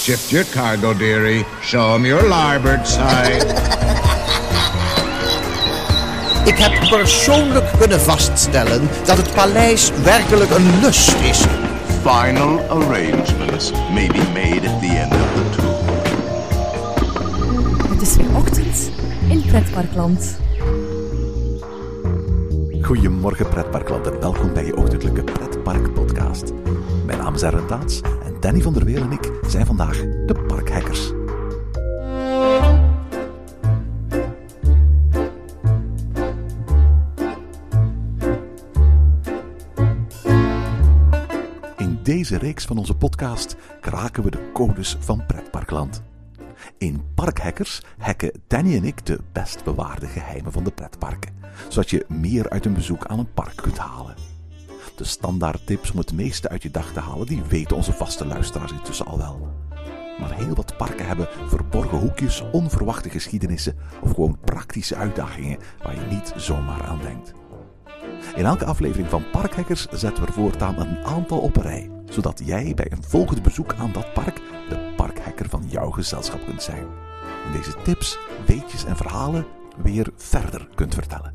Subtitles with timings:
[0.00, 1.44] Shift your cargo, dearie.
[1.60, 3.44] Show 'em your larboard side.
[6.44, 11.44] Ik heb persoonlijk kunnen vaststellen dat het paleis werkelijk een lust is.
[12.02, 15.74] Final arrangements may be made at the end of the tour.
[17.92, 18.90] Het is weer ochtend
[19.28, 20.38] in Pretparkland.
[22.82, 26.52] Goedemorgen pretparkland en welkom bij je ochtendelijke Pretpark podcast.
[27.06, 27.66] Mijn naam is en
[28.40, 29.96] Danny van der Weel en ik zijn vandaag
[30.26, 31.12] de parkhackers.
[41.76, 46.02] In deze reeks van onze podcast kraken we de codes van pretparkland.
[46.78, 51.32] In Parkhackers hacken Danny en ik de best bewaarde geheimen van de pretparken,
[51.68, 54.29] zodat je meer uit een bezoek aan een park kunt halen.
[55.00, 58.26] De standaard tips om het meeste uit je dag te halen, die weten onze vaste
[58.26, 59.48] luisteraars intussen al wel.
[60.18, 66.14] Maar heel wat parken hebben verborgen hoekjes, onverwachte geschiedenissen of gewoon praktische uitdagingen waar je
[66.14, 67.32] niet zomaar aan denkt.
[68.36, 72.92] In elke aflevering van Parkhackers zetten we voortaan een aantal op rij, zodat jij bij
[72.92, 76.86] een volgend bezoek aan dat park de parkhacker van jouw gezelschap kunt zijn.
[77.46, 79.46] En deze tips, weetjes en verhalen
[79.82, 81.32] weer verder kunt vertellen.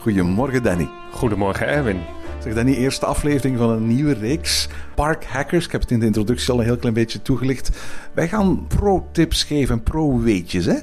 [0.00, 0.88] Goedemorgen Danny.
[1.12, 2.00] Goedemorgen Erwin.
[2.42, 5.64] Zeg Danny, eerste aflevering van een nieuwe reeks Parkhackers.
[5.66, 7.70] Ik heb het in de introductie al een heel klein beetje toegelicht.
[8.12, 10.78] Wij gaan pro-tips geven, pro-weetjes hè.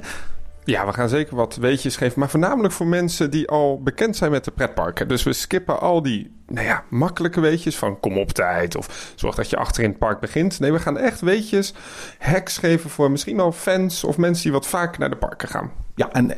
[0.68, 4.30] Ja, we gaan zeker wat weetjes geven, maar voornamelijk voor mensen die al bekend zijn
[4.30, 5.08] met de pretparken.
[5.08, 9.34] Dus we skippen al die, nou ja, makkelijke weetjes van kom op tijd of zorg
[9.34, 10.60] dat je achter in het park begint.
[10.60, 11.74] Nee, we gaan echt weetjes,
[12.18, 15.70] hacks geven voor misschien wel fans of mensen die wat vaak naar de parken gaan.
[15.94, 16.32] Ja, en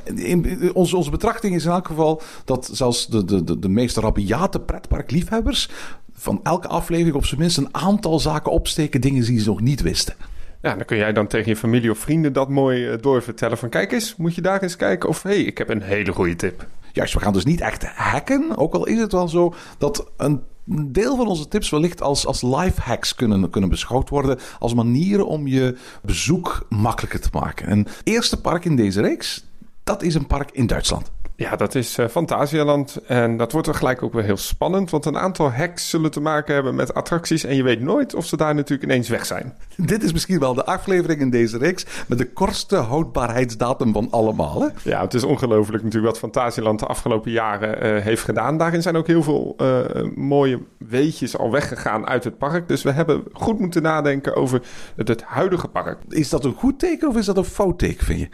[0.73, 4.61] onze, onze betrachting is in elk geval dat zelfs de, de, de, de meest rabiate
[4.61, 5.69] pretparkliefhebbers
[6.13, 9.81] van elke aflevering op zijn minst een aantal zaken opsteken, dingen die ze nog niet
[9.81, 10.15] wisten.
[10.63, 13.59] Ja, dan kun jij dan tegen je familie of vrienden dat mooi uh, doorvertellen.
[13.59, 15.09] Van kijk eens, moet je daar eens kijken.
[15.09, 16.67] Of hé, hey, ik heb een hele goede tip.
[16.93, 18.57] Juist, we gaan dus niet echt hacken.
[18.57, 20.43] Ook al is het wel zo dat een
[20.87, 24.39] deel van onze tips wellicht als, als life hacks kunnen, kunnen beschouwd worden.
[24.59, 27.67] Als manieren om je bezoek makkelijker te maken.
[27.67, 29.45] En het eerste park in deze reeks,
[29.85, 31.11] dat is een park in Duitsland.
[31.41, 32.97] Ja, dat is uh, Fantasialand.
[33.07, 34.91] En dat wordt er gelijk ook weer heel spannend.
[34.91, 37.45] Want een aantal hacks zullen te maken hebben met attracties.
[37.45, 39.57] En je weet nooit of ze daar natuurlijk ineens weg zijn.
[39.77, 41.87] Dit is misschien wel de aflevering in deze reeks.
[42.09, 44.61] met de kortste houdbaarheidsdatum van allemaal.
[44.61, 44.69] Hè?
[44.83, 48.59] Ja, het is ongelooflijk natuurlijk wat Fantasialand de afgelopen jaren uh, heeft gedaan.
[48.59, 49.79] Daarin zijn ook heel veel uh,
[50.15, 52.69] mooie weetjes al weggegaan uit het park.
[52.69, 54.63] Dus we hebben goed moeten nadenken over
[54.97, 55.99] het, het huidige park.
[56.09, 58.29] Is dat een goed teken of is dat een fout teken, vind je?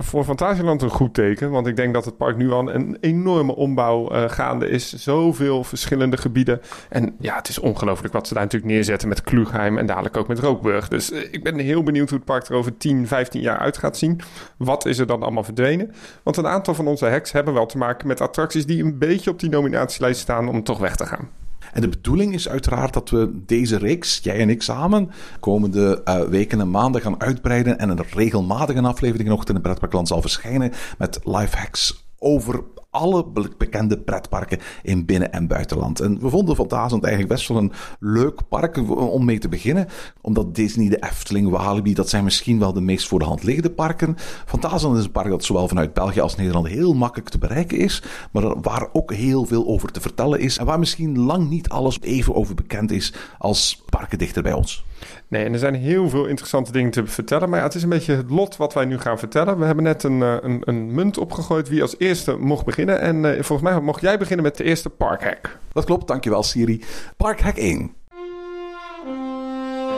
[0.00, 1.50] Voor Fantasieland een goed teken.
[1.50, 4.92] Want ik denk dat het park nu al een enorme ombouw uh, gaande is.
[4.92, 6.60] Zoveel verschillende gebieden.
[6.88, 10.28] En ja, het is ongelooflijk wat ze daar natuurlijk neerzetten met Klugheim en dadelijk ook
[10.28, 10.88] met Rookburg.
[10.88, 13.78] Dus uh, ik ben heel benieuwd hoe het park er over 10, 15 jaar uit
[13.78, 14.20] gaat zien.
[14.56, 15.94] Wat is er dan allemaal verdwenen?
[16.22, 19.30] Want een aantal van onze hacks hebben wel te maken met attracties die een beetje
[19.30, 21.28] op die nominatielijst staan om toch weg te gaan.
[21.72, 26.20] En de bedoeling is uiteraard dat we deze reeks, jij en ik samen, komende uh,
[26.20, 27.78] weken en maanden gaan uitbreiden.
[27.78, 32.64] En een regelmatige aflevering nog in het pretparkland zal verschijnen met live hacks over
[32.98, 33.24] alle
[33.56, 36.00] bekende pretparken in binnen- en buitenland.
[36.00, 39.88] En we vonden Fantasieland eigenlijk best wel een leuk park om mee te beginnen.
[40.20, 43.70] Omdat Disney, de Efteling, Walibi, dat zijn misschien wel de meest voor de hand liggende
[43.70, 44.16] parken.
[44.46, 48.02] Fantasieland is een park dat zowel vanuit België als Nederland heel makkelijk te bereiken is.
[48.32, 50.58] Maar waar ook heel veel over te vertellen is.
[50.58, 54.84] En waar misschien lang niet alles even over bekend is als parken dichter bij ons.
[55.28, 57.50] Nee, en er zijn heel veel interessante dingen te vertellen.
[57.50, 59.58] Maar het is een beetje het lot wat wij nu gaan vertellen.
[59.58, 63.00] We hebben net een, een, een munt opgegooid wie als eerste mocht beginnen.
[63.00, 65.58] En uh, volgens mij mocht jij beginnen met de eerste parkhack.
[65.72, 66.84] Dat klopt, dankjewel Siri.
[67.16, 67.94] Parkhack 1.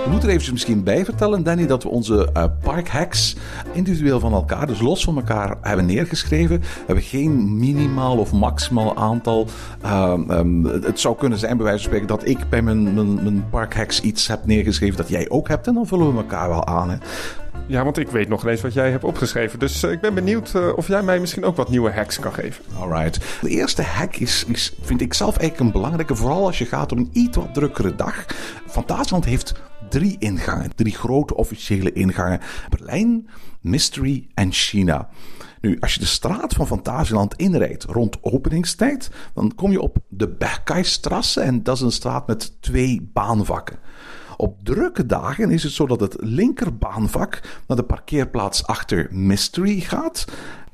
[0.04, 3.36] We moeten er eventjes misschien bij vertellen, Danny, dat we onze uh, parkhacks
[3.72, 6.60] individueel van elkaar, dus los van elkaar, hebben neergeschreven.
[6.60, 9.46] We hebben geen minimaal of maximaal aantal.
[9.84, 13.14] Uh, um, het zou kunnen zijn, bij wijze van spreken, dat ik bij mijn, mijn,
[13.14, 15.66] mijn parkhacks iets heb neergeschreven dat jij ook hebt.
[15.66, 16.90] En dan vullen we elkaar wel aan.
[16.90, 16.96] Hè.
[17.66, 19.58] Ja, want ik weet nog eens wat jij hebt opgeschreven.
[19.58, 22.32] Dus uh, ik ben benieuwd uh, of jij mij misschien ook wat nieuwe hacks kan
[22.32, 22.64] geven.
[22.78, 23.18] Alright.
[23.40, 26.16] De eerste hack is, is, vind ik zelf eigenlijk een belangrijke.
[26.16, 28.26] Vooral als je gaat op een iets wat drukkere dag.
[28.66, 29.54] Fantasieland heeft
[29.90, 30.74] drie ingangen.
[30.74, 32.40] Drie grote officiële ingangen.
[32.68, 33.28] Berlijn,
[33.60, 35.08] Mystery en China.
[35.60, 40.28] Nu, als je de straat van Fantasieland inrijdt rond openingstijd, dan kom je op de
[40.28, 43.78] Bergkaistrasse en dat is een straat met twee baanvakken.
[44.36, 50.24] Op drukke dagen is het zo dat het linkerbaanvak naar de parkeerplaats achter Mystery gaat.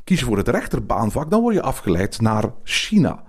[0.05, 3.23] Kies je voor het rechterbaanvak, dan word je afgeleid naar China.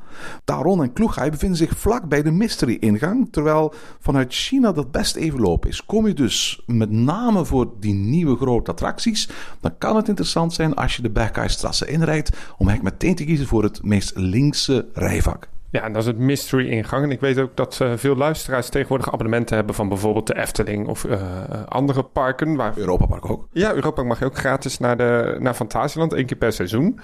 [0.44, 5.40] Taron en Kloeghai bevinden zich vlak bij de mystery-ingang, terwijl vanuit China dat best even
[5.40, 5.86] lopen is.
[5.86, 9.30] Kom je dus met name voor die nieuwe grote attracties,
[9.62, 13.48] dan kan het interessant zijn als je de Berghainstrasse inrijdt, om eigenlijk meteen te kiezen
[13.48, 15.48] voor het meest linkse rijvak.
[15.70, 17.04] Ja, en dat is het mystery ingang.
[17.04, 20.88] En ik weet ook dat eh, veel luisteraars tegenwoordig abonnementen hebben van bijvoorbeeld de Efteling
[20.88, 21.22] of eh,
[21.68, 22.56] andere parken.
[22.56, 22.78] Waar...
[22.78, 23.48] Europa Park ook.
[23.52, 27.00] Ja, Europa mag je ook gratis naar, de, naar Fantasieland, één keer per seizoen.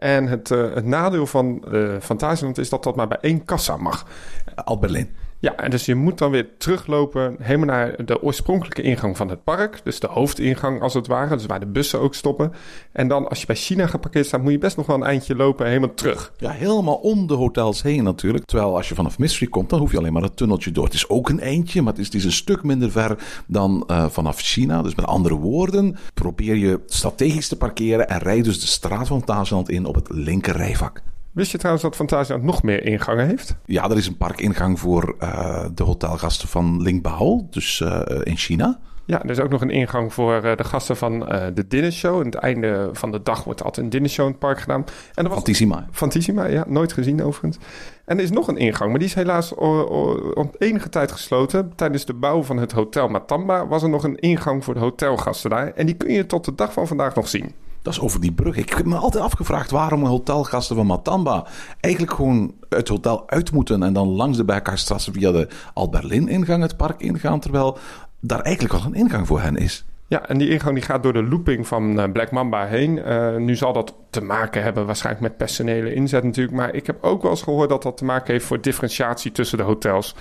[0.00, 3.76] En het, eh, het nadeel van uh, Fantasieland is dat dat maar bij één kassa
[3.76, 4.06] mag.
[4.54, 5.14] Alt Berlin.
[5.40, 9.44] Ja, en dus je moet dan weer teruglopen helemaal naar de oorspronkelijke ingang van het
[9.44, 9.80] park.
[9.84, 12.52] Dus de hoofdingang als het ware, dus waar de bussen ook stoppen.
[12.92, 15.36] En dan als je bij China geparkeerd staat, moet je best nog wel een eindje
[15.36, 16.32] lopen helemaal terug.
[16.36, 18.44] Ja, helemaal om de hotels heen natuurlijk.
[18.44, 20.84] Terwijl als je vanaf Mystery komt, dan hoef je alleen maar het tunneltje door.
[20.84, 24.40] Het is ook een eindje, maar het is, een stuk minder ver dan uh, vanaf
[24.40, 24.82] China.
[24.82, 29.22] Dus met andere woorden, probeer je strategisch te parkeren en rijd dus de straat van
[29.22, 31.02] Fantasieland in op het linker rijvak.
[31.32, 33.56] Wist je trouwens dat Fantasieland nog meer ingangen heeft?
[33.64, 38.80] Ja, er is een parkingang voor uh, de hotelgasten van Lingbao, dus uh, in China.
[39.04, 41.18] Ja, er is ook nog een ingang voor uh, de gasten van
[41.54, 42.18] de dinnershow.
[42.18, 44.84] Aan het einde van de dag wordt altijd een dinnershow in het park gedaan.
[45.14, 45.32] En was...
[45.32, 45.86] Fantissima.
[45.90, 46.64] Fantissima, ja.
[46.68, 47.58] Nooit gezien overigens.
[48.04, 51.72] En er is nog een ingang, maar die is helaas op enige tijd gesloten.
[51.76, 55.50] Tijdens de bouw van het hotel Matamba was er nog een ingang voor de hotelgasten
[55.50, 55.72] daar.
[55.74, 57.54] En die kun je tot de dag van vandaag nog zien.
[57.82, 58.56] Dat is over die brug.
[58.56, 61.46] Ik heb me altijd afgevraagd waarom hotelgasten van Matamba
[61.80, 66.76] eigenlijk gewoon het hotel uit moeten en dan langs de Bijkaarstrasse via de Alt-Berlin-ingang het
[66.76, 67.78] park ingaan, terwijl
[68.20, 69.84] daar eigenlijk al een ingang voor hen is.
[70.10, 72.96] Ja, en die ingang die gaat door de looping van Black Mamba heen.
[72.96, 76.56] Uh, nu zal dat te maken hebben waarschijnlijk met personele inzet natuurlijk.
[76.56, 79.58] Maar ik heb ook wel eens gehoord dat dat te maken heeft voor differentiatie tussen
[79.58, 80.14] de hotels.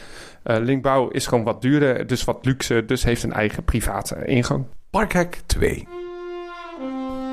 [0.44, 4.66] Uh, Linkbouw is gewoon wat duurder, dus wat luxe, dus heeft een eigen private ingang.
[4.90, 6.09] Parkhek 2.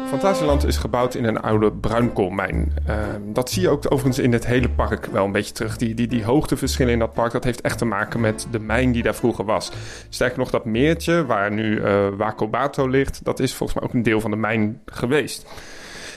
[0.08, 2.72] Fantasieland is gebouwd in een oude bruinkoolmijn.
[2.88, 2.94] Uh,
[3.32, 5.76] dat zie je ook overigens in het hele park wel een beetje terug.
[5.76, 8.92] Die, die, die hoogteverschillen in dat park, dat heeft echt te maken met de mijn
[8.92, 9.72] die daar vroeger was.
[10.08, 14.02] Sterker nog, dat meertje waar nu uh, Wakobato ligt, dat is volgens mij ook een
[14.02, 15.46] deel van de mijn geweest.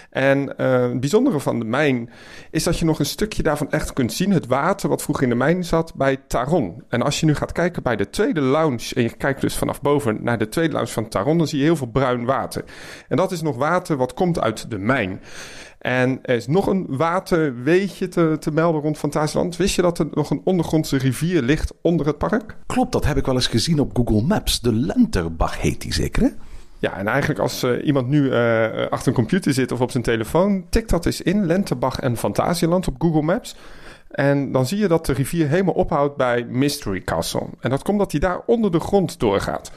[0.10, 2.10] En uh, het bijzondere van de mijn
[2.52, 4.32] is dat je nog een stukje daarvan echt kunt zien.
[4.32, 6.84] Het water wat vroeger in de mijn zat bij Taron.
[6.90, 9.82] En als je nu gaat kijken bij de tweede lounge en je kijkt dus vanaf
[9.82, 12.64] boven naar de tweede lounge van Taron, dan zie je heel veel bruin water.
[13.08, 15.22] En dat is nog water wat komt uit de mijn.
[15.80, 19.58] En er is nog een waterweetje te, te melden rond Fantasieland.
[19.58, 22.58] Wist je dat er nog een ondergrondse rivier ligt onder het park?
[22.66, 24.62] Klopt, dat heb ik wel eens gezien op Google Maps.
[24.62, 26.34] De Lenterbach heet die zeker?
[26.80, 30.04] Ja, en eigenlijk als uh, iemand nu uh, achter een computer zit of op zijn
[30.04, 33.56] telefoon, tik dat eens in, Lentebach en Fantasieland op Google Maps.
[34.10, 37.48] En dan zie je dat de rivier helemaal ophoudt bij Mystery Castle.
[37.60, 39.72] En dat komt dat hij daar onder de grond doorgaat.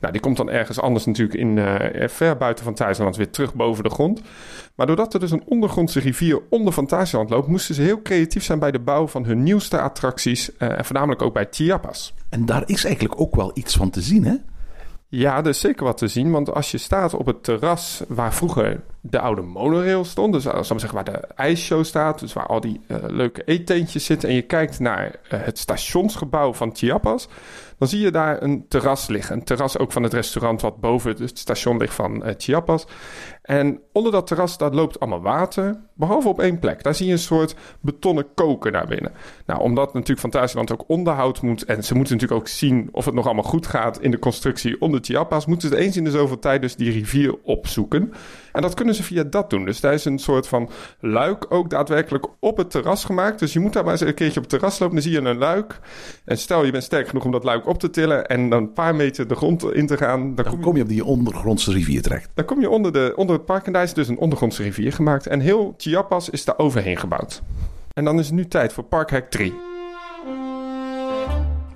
[0.00, 1.58] Nou, die komt dan ergens anders natuurlijk in,
[2.08, 4.20] ver buiten Fantasieland weer terug boven de grond.
[4.74, 8.58] Maar doordat er dus een ondergrondse rivier onder Fantasieland loopt, moesten ze heel creatief zijn
[8.58, 10.56] bij de bouw van hun nieuwste attracties.
[10.56, 12.14] en voornamelijk ook bij Chiapas.
[12.28, 14.34] En daar is eigenlijk ook wel iets van te zien, hè?
[15.08, 16.30] Ja, er is zeker wat te zien.
[16.30, 20.64] Want als je staat op het terras waar vroeger de oude monorail stond, dus zal
[20.64, 24.42] zeggen waar de ijsshow staat, dus waar al die uh, leuke eetentjes zitten, en je
[24.42, 25.10] kijkt naar uh,
[25.42, 27.28] het stationsgebouw van Chiapas,
[27.78, 29.36] dan zie je daar een terras liggen.
[29.36, 32.86] Een terras ook van het restaurant wat boven het station ligt van Chiapas.
[33.42, 36.82] En onder dat terras, daar loopt allemaal water, behalve op één plek.
[36.82, 39.12] Daar zie je een soort betonnen koker naar binnen.
[39.46, 41.64] Nou, omdat natuurlijk Fantasieland ook onderhoud moet...
[41.64, 44.00] en ze moeten natuurlijk ook zien of het nog allemaal goed gaat...
[44.00, 45.46] in de constructie onder Chiapas...
[45.46, 48.12] moeten ze eens in de zoveel tijd dus die rivier opzoeken...
[48.56, 49.64] En dat kunnen ze via dat doen.
[49.64, 53.38] Dus daar is een soort van luik ook daadwerkelijk op het terras gemaakt.
[53.38, 54.94] Dus je moet daar maar eens een keertje op het terras lopen.
[54.94, 55.80] Dan zie je een luik.
[56.24, 58.26] En stel je bent sterk genoeg om dat luik op te tillen.
[58.26, 60.20] En dan een paar meter de grond in te gaan.
[60.20, 62.30] Dan, dan kom, je, kom je op die ondergrondse rivier terecht.
[62.34, 63.66] Dan kom je onder, de, onder het park.
[63.66, 65.26] En daar is dus een ondergrondse rivier gemaakt.
[65.26, 67.42] En heel Chiapas is daar overheen gebouwd.
[67.92, 69.75] En dan is het nu tijd voor Parkhack 3.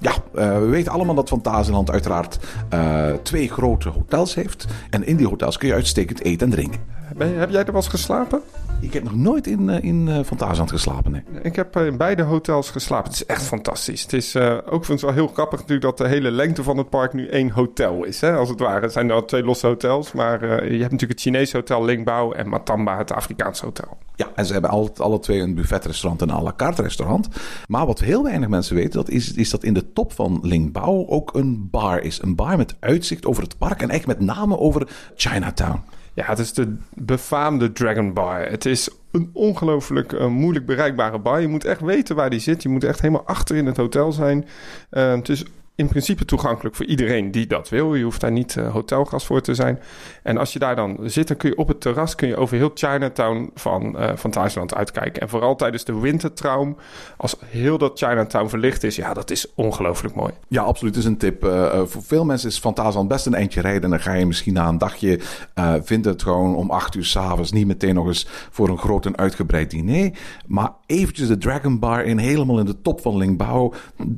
[0.01, 2.39] Ja, uh, we weten allemaal dat Fantasieland uiteraard
[2.75, 4.67] uh, twee grote hotels heeft.
[4.91, 6.81] En in die hotels kun je uitstekend eten en drinken.
[7.19, 8.43] Heb jij er wel eens geslapen?
[8.81, 11.23] Ik heb nog nooit in, uh, in uh, Fantasieland geslapen, nee.
[11.43, 13.11] Ik heb in beide hotels geslapen.
[13.11, 14.03] Het is echt fantastisch.
[14.03, 16.91] Het is uh, ook vind wel heel grappig natuurlijk dat de hele lengte van het
[16.91, 18.21] park nu één hotel is.
[18.21, 18.37] Hè?
[18.37, 18.81] Als het ware.
[18.81, 20.13] Het zijn er al twee losse hotels.
[20.13, 23.99] Maar je hebt natuurlijk het Chinese hotel Lingbao en Matamba, het Afrikaanse hotel.
[24.17, 27.29] Ja, en ze hebben alle, alle twee een buffetrestaurant en een à la carte restaurant.
[27.69, 31.07] Maar wat heel weinig mensen weten, dat is, is dat in de top van Lingbao
[31.07, 32.23] ook een bar is.
[32.23, 35.83] Een bar met uitzicht over het park en echt met name over Chinatown.
[36.15, 38.41] Ja, het is de befaamde Dragon Bar.
[38.41, 41.41] Het is een ongelooflijk uh, moeilijk bereikbare bar.
[41.41, 42.63] Je moet echt weten waar die zit.
[42.63, 44.47] Je moet echt helemaal achter in het hotel zijn.
[44.91, 45.45] Uh, het is
[45.81, 47.95] in principe toegankelijk voor iedereen die dat wil.
[47.95, 49.79] Je hoeft daar niet uh, hotelgast voor te zijn.
[50.23, 52.57] En als je daar dan zit, dan kun je op het terras kun je over
[52.57, 55.23] heel Chinatown van, uh, van uitkijken.
[55.23, 56.77] En vooral tijdens de wintertraum,
[57.17, 60.33] als heel dat Chinatown verlicht is, ja, dat is ongelooflijk mooi.
[60.49, 60.97] Ja, absoluut.
[60.97, 61.45] is een tip.
[61.45, 63.83] Uh, voor veel mensen is Fantasieland best een eindje rijden.
[63.83, 65.21] En dan ga je misschien na een dagje,
[65.83, 69.17] vindt het gewoon om acht uur s'avonds niet meteen nog eens voor een groot en
[69.17, 70.11] uitgebreid diner.
[70.47, 73.73] Maar eventjes de Dragon Bar in, helemaal in de top van Lingbao.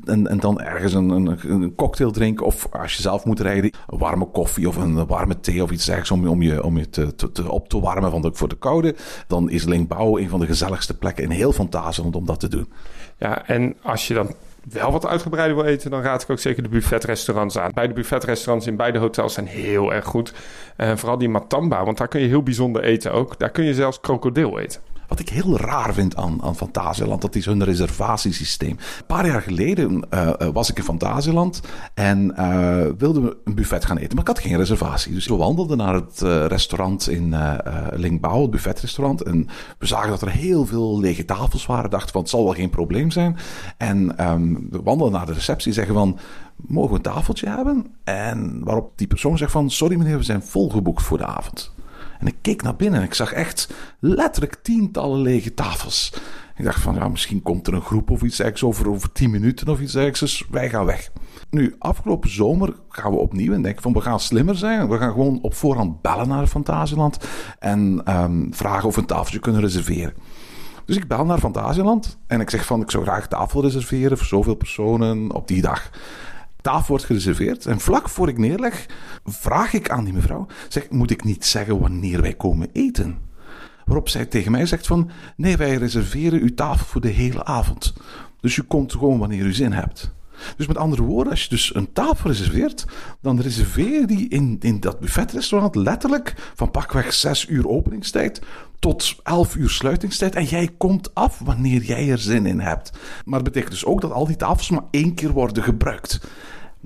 [0.05, 2.47] En, en dan ergens een, een, een cocktail drinken.
[2.47, 5.85] Of als je zelf moet rijden, een warme koffie of een warme thee of iets
[5.85, 8.59] dergelijks om, om je, om je te, te, op te warmen van de, voor de
[8.59, 8.95] koude.
[9.27, 12.73] Dan is Lingbao een van de gezelligste plekken in heel Fantasieland om dat te doen.
[13.19, 14.35] Ja, en als je dan
[14.71, 17.71] wel wat uitgebreider wil eten, dan raad ik ook zeker de buffetrestaurants aan.
[17.75, 20.35] Beide buffetrestaurants in beide hotels zijn heel erg goed.
[20.77, 23.39] En vooral die Matamba, want daar kun je heel bijzonder eten ook.
[23.39, 24.81] Daar kun je zelfs krokodil eten.
[25.09, 28.71] Wat ik heel raar vind aan, aan Fantasieland, dat is hun reservatiesysteem.
[28.71, 31.61] Een paar jaar geleden uh, was ik in Fantasieland
[31.95, 35.15] en uh, wilde een buffet gaan eten, maar ik had geen reservatie.
[35.15, 37.35] Dus we wandelden naar het restaurant in
[37.93, 39.23] Lingbao, het buffetrestaurant.
[39.23, 41.91] En we zagen dat er heel veel lege tafels waren.
[41.91, 43.37] Dachten van, het zal wel geen probleem zijn.
[43.77, 46.19] En um, we wandelden naar de receptie en zeggen van,
[46.57, 47.87] mogen we een tafeltje hebben?
[48.05, 51.72] En waarop die persoon zegt van, sorry meneer, we zijn volgeboekt voor de avond.
[52.23, 56.13] En ik keek naar binnen en ik zag echt letterlijk tientallen lege tafels.
[56.57, 59.31] Ik dacht van, ja, misschien komt er een groep of iets ergens over, over tien
[59.31, 60.21] minuten of iets ergens.
[60.21, 61.11] Dus wij gaan weg.
[61.51, 64.89] Nu, afgelopen zomer gaan we opnieuw en denken van, we gaan slimmer zijn.
[64.89, 67.19] We gaan gewoon op voorhand bellen naar Fantasieland
[67.59, 70.15] en um, vragen of we een tafeltje kunnen reserveren.
[70.85, 74.27] Dus ik bel naar Fantasieland en ik zeg van, ik zou graag tafel reserveren voor
[74.27, 75.91] zoveel personen op die dag
[76.63, 77.67] tafel wordt gereserveerd.
[77.67, 78.87] En vlak voor ik neerleg,
[79.25, 83.19] vraag ik aan die mevrouw: zeg, moet ik niet zeggen wanneer wij komen eten?
[83.85, 87.93] Waarop zij tegen mij zegt van, nee, wij reserveren uw tafel voor de hele avond.
[88.41, 90.15] Dus u komt gewoon wanneer u zin hebt.
[90.57, 92.85] Dus met andere woorden, als je dus een tafel reserveert,
[93.21, 98.41] dan reserveer je die in, in dat buffetrestaurant letterlijk van pakweg 6 uur openingstijd
[98.79, 100.35] tot 11 uur sluitingstijd.
[100.35, 102.91] En jij komt af wanneer jij er zin in hebt.
[103.25, 106.21] Maar dat betekent dus ook dat al die tafels maar één keer worden gebruikt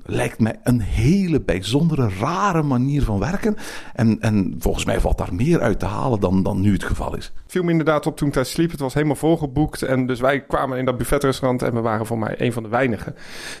[0.07, 3.55] lijkt mij een hele bijzondere, rare manier van werken.
[3.93, 7.15] En, en volgens mij valt daar meer uit te halen dan, dan nu het geval
[7.15, 7.33] is.
[7.47, 8.71] Viel me inderdaad op toen ik daar sliep.
[8.71, 9.81] Het was helemaal volgeboekt.
[9.81, 12.69] En dus wij kwamen in dat buffetrestaurant en we waren voor mij een van de
[12.69, 13.15] weinigen.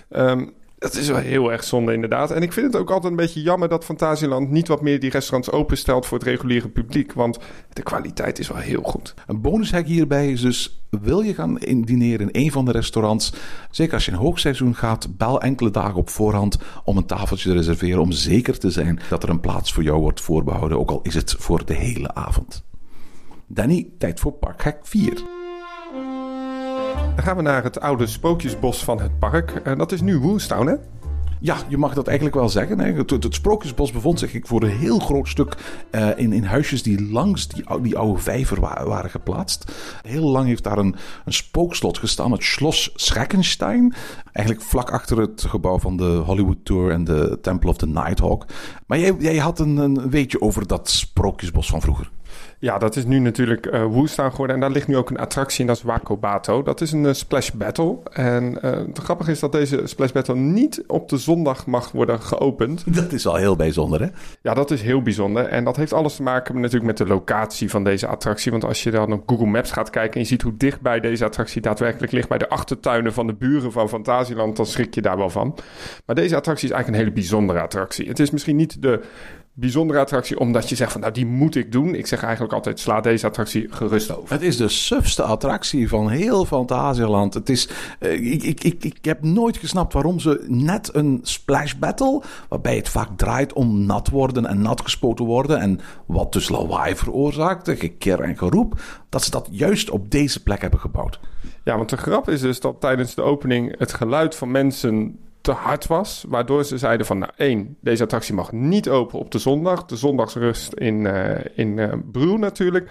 [0.09, 2.31] Um, dat is wel heel erg zonde, inderdaad.
[2.31, 5.09] En ik vind het ook altijd een beetje jammer dat Fantasieland niet wat meer die
[5.09, 7.13] restaurants openstelt voor het reguliere publiek.
[7.13, 7.39] Want
[7.73, 9.13] de kwaliteit is wel heel goed.
[9.27, 11.55] Een bonushack hierbij is dus: wil je gaan
[11.85, 13.33] dineren in een van de restaurants?
[13.71, 17.55] Zeker als je in hoogseizoen gaat, bel enkele dagen op voorhand om een tafeltje te
[17.55, 18.01] reserveren.
[18.01, 21.13] Om zeker te zijn dat er een plaats voor jou wordt voorbehouden, ook al is
[21.13, 22.63] het voor de hele avond.
[23.47, 25.36] Danny, tijd voor parkhack 4.
[27.17, 29.51] Dan gaan we naar het oude spookjesbos van het park.
[29.63, 30.75] En dat is nu Woonstown, hè?
[31.39, 32.79] Ja, je mag dat eigenlijk wel zeggen.
[32.79, 32.93] Hè.
[32.93, 35.57] Het, het, Sprookjesbos bevond zich voor een heel groot stuk
[35.91, 39.71] uh, in, in huisjes die langs die, die oude vijver wa waren geplaatst.
[40.01, 40.95] Heel lang heeft daar een,
[41.25, 43.93] een spookslot gestaan, het Schloss Schreckenstein.
[44.31, 48.45] Eigenlijk vlak achter het gebouw van de Hollywood Tour en de Temple of the Nighthawk.
[48.85, 52.09] Maar jij, jij had een, een weetje over dat Sprookjesbos van vroeger.
[52.59, 54.55] Ja, dat is nu natuurlijk uh, Woestaan geworden.
[54.55, 56.63] En daar ligt nu ook een attractie en dat is Wakobato.
[56.63, 57.97] Dat is een uh, splash battle.
[58.11, 62.21] En uh, het grappige is dat deze splash battle niet op de zondag mag worden
[62.21, 62.83] geopend.
[62.95, 64.07] Dat is al heel bijzonder, hè?
[64.41, 65.45] Ja, dat is heel bijzonder.
[65.45, 68.51] En dat heeft alles te maken natuurlijk met de locatie van deze attractie.
[68.51, 71.25] Want als je dan op Google Maps gaat kijken en je ziet hoe dichtbij deze
[71.25, 72.29] attractie daadwerkelijk ligt...
[72.29, 75.57] bij de achtertuinen van de buren van Fantasieland, dan schrik je daar wel van.
[76.05, 78.07] Maar deze attractie is eigenlijk een hele bijzondere attractie.
[78.07, 79.01] Het is misschien niet de
[79.59, 81.95] bijzondere attractie, omdat je zegt van nou die moet ik doen.
[81.95, 84.33] Ik zeg eigenlijk altijd sla deze attractie gerust over.
[84.33, 87.33] Het is de sufste attractie van heel Fantasieland.
[87.33, 91.73] Het is, uh, ik, ik, ik, ik heb nooit gesnapt waarom ze net een splash
[91.73, 96.49] battle, waarbij het vaak draait om nat worden en nat gespoten worden en wat dus
[96.49, 101.19] lawaai veroorzaakte, geker en geroep, dat ze dat juist op deze plek hebben gebouwd.
[101.63, 105.51] Ja, want de grap is dus dat tijdens de opening het geluid van mensen te
[105.51, 106.25] hard was.
[106.27, 109.85] Waardoor ze zeiden van, nou één, deze attractie mag niet open op de zondag.
[109.85, 112.89] De zondagsrust in, uh, in uh, Broe natuurlijk.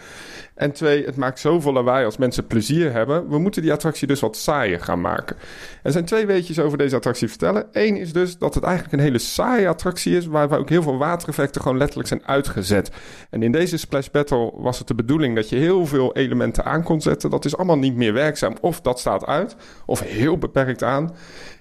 [0.54, 3.28] En twee, het maakt zoveel lawaai als mensen plezier hebben.
[3.28, 5.36] We moeten die attractie dus wat saaier gaan maken.
[5.82, 7.66] Er zijn twee weetjes over deze attractie vertellen.
[7.72, 10.26] Eén is dus dat het eigenlijk een hele saaie attractie is...
[10.26, 12.90] waar ook heel veel watereffecten gewoon letterlijk zijn uitgezet.
[13.30, 16.82] En in deze Splash Battle was het de bedoeling dat je heel veel elementen aan
[16.82, 17.30] kon zetten.
[17.30, 18.56] Dat is allemaal niet meer werkzaam.
[18.60, 21.14] Of dat staat uit, of heel beperkt aan.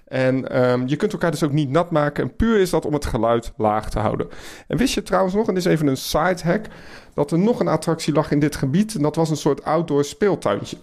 [0.06, 2.24] En um, je kunt elkaar dus ook niet nat maken.
[2.24, 4.28] En puur is dat om het geluid laag te houden.
[4.68, 6.66] En wist je trouwens nog, en dit is even een side hack,
[7.14, 8.96] dat er nog een attractie lag in dit gebied.
[8.96, 10.78] En dat was een soort outdoor speeltuintje.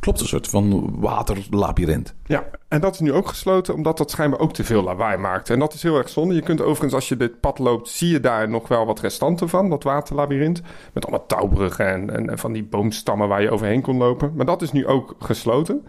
[0.00, 2.14] Klopt, een soort van waterlabyrint.
[2.26, 5.50] Ja, en dat is nu ook gesloten omdat dat schijnbaar ook te veel lawaai maakt.
[5.50, 6.34] En dat is heel erg zonde.
[6.34, 9.48] Je kunt overigens, als je dit pad loopt, zie je daar nog wel wat restanten
[9.48, 10.62] van, dat waterlabyrint.
[10.92, 14.32] Met allemaal touwbruggen en, en, van die boomstammen waar je overheen kon lopen.
[14.34, 15.86] Maar dat is nu ook gesloten.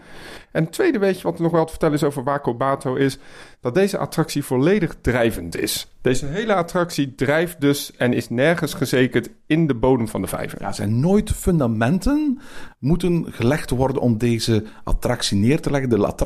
[0.50, 3.18] En het tweede beetje wat er nog wel te vertellen is over Wakobato is
[3.60, 5.90] dat deze attractie volledig drijvend is.
[6.00, 10.60] Deze hele attractie drijft dus en is nergens gezekerd in de bodem van de vijver.
[10.60, 12.40] Ja, er zijn nooit fundamenten
[12.78, 15.90] moeten gelegd worden om deze attractie neer te leggen.
[15.90, 16.25] De attractie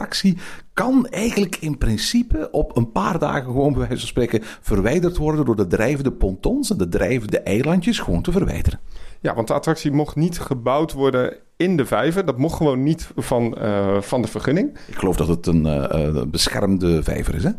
[0.73, 5.45] kan eigenlijk in principe op een paar dagen gewoon bij wijze van spreken verwijderd worden
[5.45, 8.81] door de drijvende pontons en de drijvende eilandjes gewoon te verwijderen.
[9.21, 12.25] Ja, want de attractie mocht niet gebouwd worden in de vijver.
[12.25, 14.79] Dat mocht gewoon niet van, uh, van de vergunning.
[14.89, 17.51] Ik geloof dat het een uh, beschermde vijver is, hè?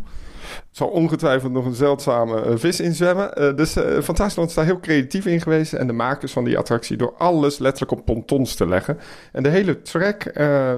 [0.72, 3.42] Zal ongetwijfeld nog een zeldzame uh, vis in zwemmen.
[3.42, 5.74] Uh, dus uh, Fantasieland is daar heel creatief in geweest.
[5.74, 8.98] En de makers van die attractie door alles letterlijk op pontons te leggen.
[9.32, 10.24] En de hele track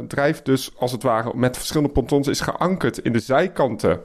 [0.08, 4.00] drijft dus als het ware met verschillende pontons is geankerd in de zijkanten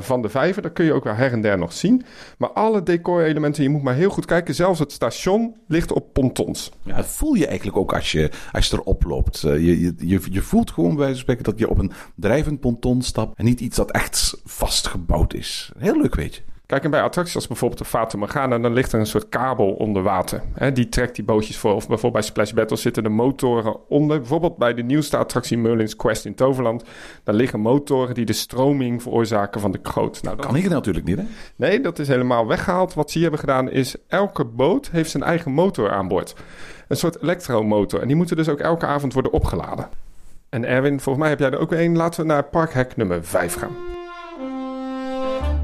[0.00, 0.62] van de vijver.
[0.62, 2.04] Dat kun je ook wel her en der nog zien.
[2.38, 4.54] Maar alle decorelementen, je moet maar heel goed kijken.
[4.54, 6.72] Zelfs het station ligt op pontons.
[6.82, 9.40] Ja, dat voel je eigenlijk ook als je, als je erop loopt.
[9.40, 13.02] je, je, je voelt gewoon bij wijze van spreken dat je op een drijvend ponton
[13.02, 13.38] stapt.
[13.38, 15.72] En niet iets dat echt vast gebouwd is.
[15.78, 16.42] Heel leuk, weet je.
[16.72, 18.58] Kijk, en bij attracties als bijvoorbeeld de Fata Morgana...
[18.58, 20.42] dan ligt er een soort kabel onder water.
[20.54, 21.74] Hè, die trekt die bootjes voor.
[21.74, 24.18] Of bijvoorbeeld bij Splash Battle zitten de motoren onder.
[24.18, 26.84] Bijvoorbeeld bij de nieuwste attractie Merlin's Quest in Toverland...
[27.24, 30.22] daar liggen motoren die de stroming veroorzaken van de goot.
[30.22, 31.24] Nou, dat kan hier natuurlijk niet, hè?
[31.56, 32.94] Nee, dat is helemaal weggehaald.
[32.94, 33.94] Wat ze hier hebben gedaan is...
[34.08, 36.34] elke boot heeft zijn eigen motor aan boord.
[36.88, 38.00] Een soort elektromotor.
[38.00, 39.88] En die moeten dus ook elke avond worden opgeladen.
[40.48, 41.96] En Erwin, volgens mij heb jij er ook weer een.
[41.96, 43.91] Laten we naar parkhek nummer 5 gaan.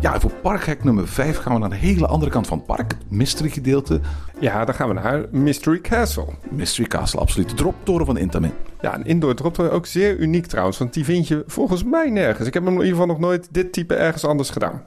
[0.01, 2.67] Ja, en voor parkhek nummer 5 gaan we naar de hele andere kant van het
[2.67, 2.93] park.
[2.93, 4.01] Het mystery gedeelte.
[4.41, 6.27] Ja, dan gaan we naar Mystery Castle.
[6.51, 7.49] Mystery Castle, absoluut.
[7.49, 8.53] De droptoren van Intamin.
[8.81, 9.73] Ja, een indoor droptoren.
[9.73, 10.79] Ook zeer uniek trouwens.
[10.79, 12.47] Want die vind je volgens mij nergens.
[12.47, 14.83] Ik heb hem in ieder geval nog nooit dit type ergens anders gedaan.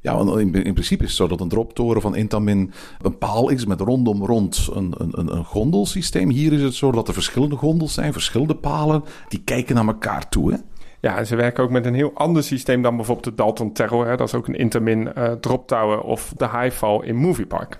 [0.00, 2.72] Ja, in, in principe is het zo dat een droptoren van Intamin
[3.02, 6.30] een paal is met rondom rond een, een, een gondelsysteem.
[6.30, 9.04] Hier is het zo dat er verschillende gondels zijn, verschillende palen.
[9.28, 10.58] Die kijken naar elkaar toe, hè?
[11.06, 14.06] Ja, ze werken ook met een heel ander systeem dan bijvoorbeeld de Dalton Terror.
[14.06, 14.16] Hè.
[14.16, 17.78] Dat is ook een Intermin uh, Drop Tower of de Highfall in Movie Park.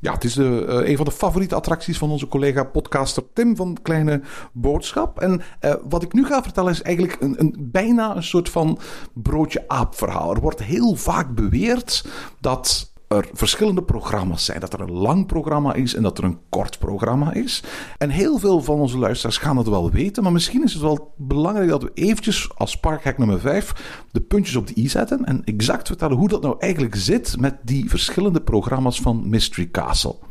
[0.00, 3.56] Ja, het is de, uh, een van de favoriete attracties van onze collega podcaster Tim
[3.56, 4.20] van Kleine
[4.52, 5.20] Boodschap.
[5.20, 8.78] En uh, wat ik nu ga vertellen is eigenlijk een, een, bijna een soort van
[9.12, 10.34] broodje-aap verhaal.
[10.34, 12.08] Er wordt heel vaak beweerd
[12.40, 14.60] dat er verschillende programma's zijn.
[14.60, 17.62] Dat er een lang programma is en dat er een kort programma is.
[17.98, 20.22] En heel veel van onze luisteraars gaan het wel weten.
[20.22, 24.56] Maar misschien is het wel belangrijk dat we eventjes als parkhack nummer 5 de puntjes
[24.56, 25.24] op de i zetten.
[25.24, 30.27] En exact vertellen hoe dat nou eigenlijk zit met die verschillende programma's van Mystery Castle.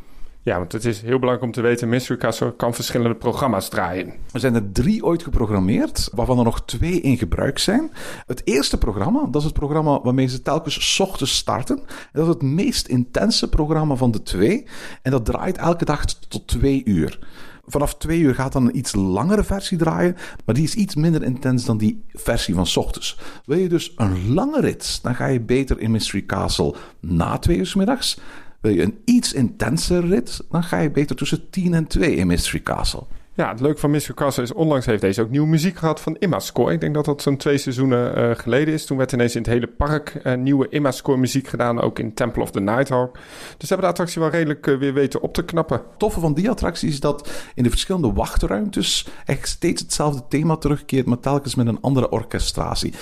[0.47, 1.89] Ja, want het is heel belangrijk om te weten...
[1.89, 4.13] Mystery Castle kan verschillende programma's draaien.
[4.31, 7.91] Er zijn er drie ooit geprogrammeerd, waarvan er nog twee in gebruik zijn.
[8.25, 11.77] Het eerste programma, dat is het programma waarmee ze telkens ochtends starten.
[11.77, 14.65] En dat is het meest intense programma van de twee.
[15.01, 17.19] En dat draait elke dag tot twee uur.
[17.65, 21.23] Vanaf twee uur gaat dan een iets langere versie draaien, maar die is iets minder
[21.23, 23.19] intens dan die versie van ochtends.
[23.45, 27.57] Wil je dus een lange rit, dan ga je beter in Mystery Castle na twee
[27.57, 28.19] uur s middags.
[28.61, 32.27] Wil je een iets intenser rit, dan ga je beter tussen 10 en 2 in
[32.27, 33.03] Mystery Castle.
[33.37, 36.15] Ja, het leuke van Mystery Castle is, onlangs heeft deze ook nieuwe muziek gehad van
[36.19, 36.73] Imma-score.
[36.73, 38.85] Ik denk dat dat zo'n twee seizoenen uh, geleden is.
[38.85, 42.41] Toen werd ineens in het hele park uh, nieuwe Imma-score muziek gedaan, ook in Temple
[42.41, 43.13] of the Nighthawk.
[43.13, 43.23] Dus
[43.57, 45.77] ze hebben de attractie wel redelijk uh, weer weten op te knappen.
[45.77, 50.55] Het toffe van die attractie is dat in de verschillende wachtruimtes echt steeds hetzelfde thema
[50.55, 52.93] terugkeert, maar telkens met een andere orchestratie.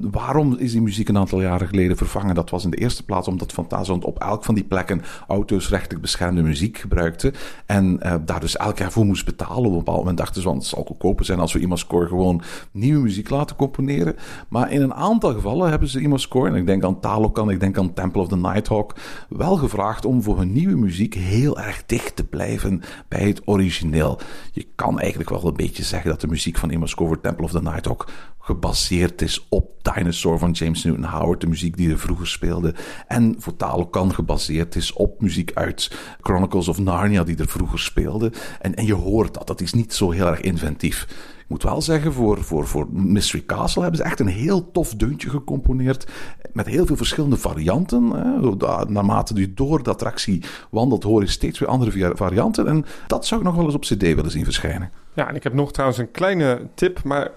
[0.00, 2.34] waarom is die muziek een aantal jaren geleden vervangen?
[2.34, 6.42] Dat was in de eerste plaats omdat Fantasieland op elk van die plekken auteursrechtelijk beschermde
[6.42, 7.32] muziek gebruikte
[7.66, 9.64] en daar dus elk jaar voor moest betalen betalen.
[9.64, 12.42] Op een bepaald moment dachten ze, want het zal goedkoper zijn als we Imascore gewoon
[12.72, 14.16] nieuwe muziek laten componeren.
[14.48, 17.78] Maar in een aantal gevallen hebben ze Imascore, en ik denk aan Talokan, ik denk
[17.78, 18.94] aan Temple of the Nighthawk,
[19.28, 24.20] wel gevraagd om voor hun nieuwe muziek heel erg dicht te blijven bij het origineel.
[24.52, 27.50] Je kan eigenlijk wel een beetje zeggen dat de muziek van Imascore voor Temple of
[27.50, 28.06] the Nighthawk
[28.50, 32.74] gebaseerd is op Dinosaur van James Newton Howard, de muziek die er vroeger speelde.
[33.06, 38.32] En voor Talokan gebaseerd is op muziek uit Chronicles of Narnia, die er vroeger speelde.
[38.60, 41.06] En, en je hoort dat, dat is niet zo heel erg inventief.
[41.38, 44.94] Ik moet wel zeggen, voor, voor, voor Mystery Castle hebben ze echt een heel tof
[44.94, 46.06] deuntje gecomponeerd.
[46.52, 48.10] Met heel veel verschillende varianten.
[48.10, 48.54] Hè.
[48.88, 52.66] Naarmate je door de attractie wandelt, hoor je steeds weer andere varianten.
[52.66, 54.90] En dat zou ik nog wel eens op CD willen zien verschijnen.
[55.14, 57.30] Ja, en ik heb nog trouwens een kleine tip, maar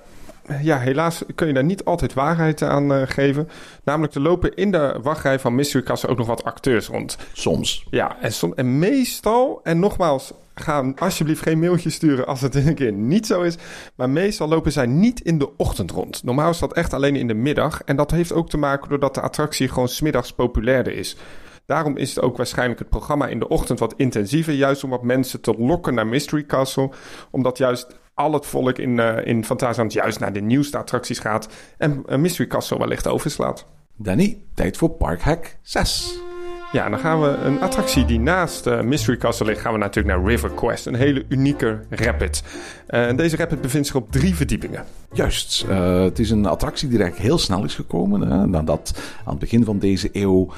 [0.61, 3.49] ja, helaas kun je daar niet altijd waarheid aan uh, geven.
[3.83, 7.17] Namelijk, er lopen in de wachtrij van Mystery Castle ook nog wat acteurs rond.
[7.33, 7.87] Soms.
[7.89, 12.75] Ja, en, som en meestal, en nogmaals, ga alsjeblieft geen mailtje sturen als het een
[12.75, 13.57] keer niet zo is.
[13.95, 16.23] Maar meestal lopen zij niet in de ochtend rond.
[16.23, 17.81] Normaal is dat echt alleen in de middag.
[17.83, 21.17] En dat heeft ook te maken doordat de attractie gewoon smiddags populairder is.
[21.65, 24.53] Daarom is het ook waarschijnlijk het programma in de ochtend wat intensiever.
[24.53, 26.89] Juist om wat mensen te lokken naar Mystery Castle.
[27.31, 31.47] Omdat juist al het volk in, uh, in Fantasieland juist naar de nieuwste attracties gaat.
[31.77, 33.65] En uh, Mystery Castle wellicht overslaat.
[33.95, 36.32] Danny, tijd voor Parkhack 6.
[36.73, 40.15] Ja, dan gaan we een attractie die naast uh, Mystery Castle ligt, gaan we natuurlijk
[40.15, 40.85] naar River Quest.
[40.85, 42.43] Een hele unieke rapid.
[42.89, 44.85] Uh, en deze rapid bevindt zich op drie verdiepingen.
[45.11, 45.65] Juist.
[45.69, 48.21] Uh, het is een attractie die eigenlijk heel snel is gekomen.
[48.21, 50.51] Hè, nadat aan het begin van deze eeuw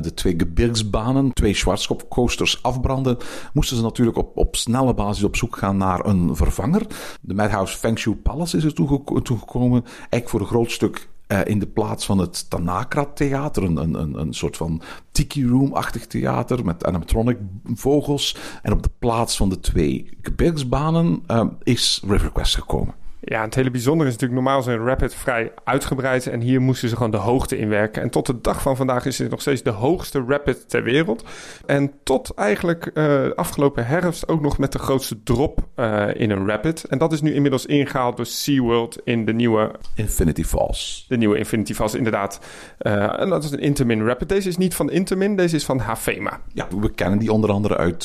[0.00, 3.16] de twee gebirgsbanen, twee Schwarzkopf coasters afbranden,
[3.52, 6.82] moesten ze natuurlijk op, op snelle basis op zoek gaan naar een vervanger.
[7.20, 8.74] De Madhouse Feng Shui Palace is er
[9.22, 9.84] toegekomen.
[9.84, 14.18] Eigenlijk voor een groot stuk uh, in de plaats van het Tanakra Theater, een, een,
[14.20, 17.38] een soort van Tiki Room-achtig theater met animatronic
[17.74, 18.36] vogels.
[18.62, 22.94] En op de plaats van de twee gebirgsbanen uh, is RiverQuest gekomen.
[23.28, 26.96] Ja, het hele bijzondere is natuurlijk normaal zijn Rapid vrij uitgebreid en hier moesten ze
[26.96, 28.02] gewoon de hoogte inwerken.
[28.02, 31.24] En tot de dag van vandaag is het nog steeds de hoogste Rapid ter wereld.
[31.66, 36.46] En tot eigenlijk uh, afgelopen herfst ook nog met de grootste drop uh, in een
[36.46, 36.84] Rapid.
[36.84, 39.70] En dat is nu inmiddels ingehaald door SeaWorld in de nieuwe...
[39.94, 41.04] Infinity Falls.
[41.08, 42.40] De nieuwe Infinity Falls, inderdaad.
[42.80, 44.28] Uh, en dat is een Intamin Rapid.
[44.28, 46.40] Deze is niet van Intamin, deze is van Hafema.
[46.52, 48.04] Ja, we kennen die onder andere uit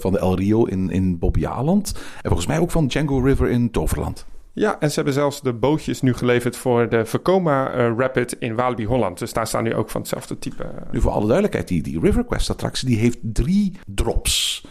[0.00, 1.92] van de El Rio in, in Bobbejaanland.
[1.94, 4.26] En volgens mij ook van Django River in Toverland.
[4.60, 8.54] Ja, en ze hebben zelfs de bootjes nu geleverd voor de Vekoma uh, Rapid in
[8.54, 9.18] Walibi Holland.
[9.18, 10.70] Dus daar staan nu ook van hetzelfde type.
[10.90, 14.66] Nu voor alle duidelijkheid, die, die RiverQuest attractie die heeft drie drops.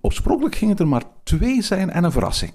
[0.00, 2.52] Oorspronkelijk gingen er maar twee zijn en een verrassing.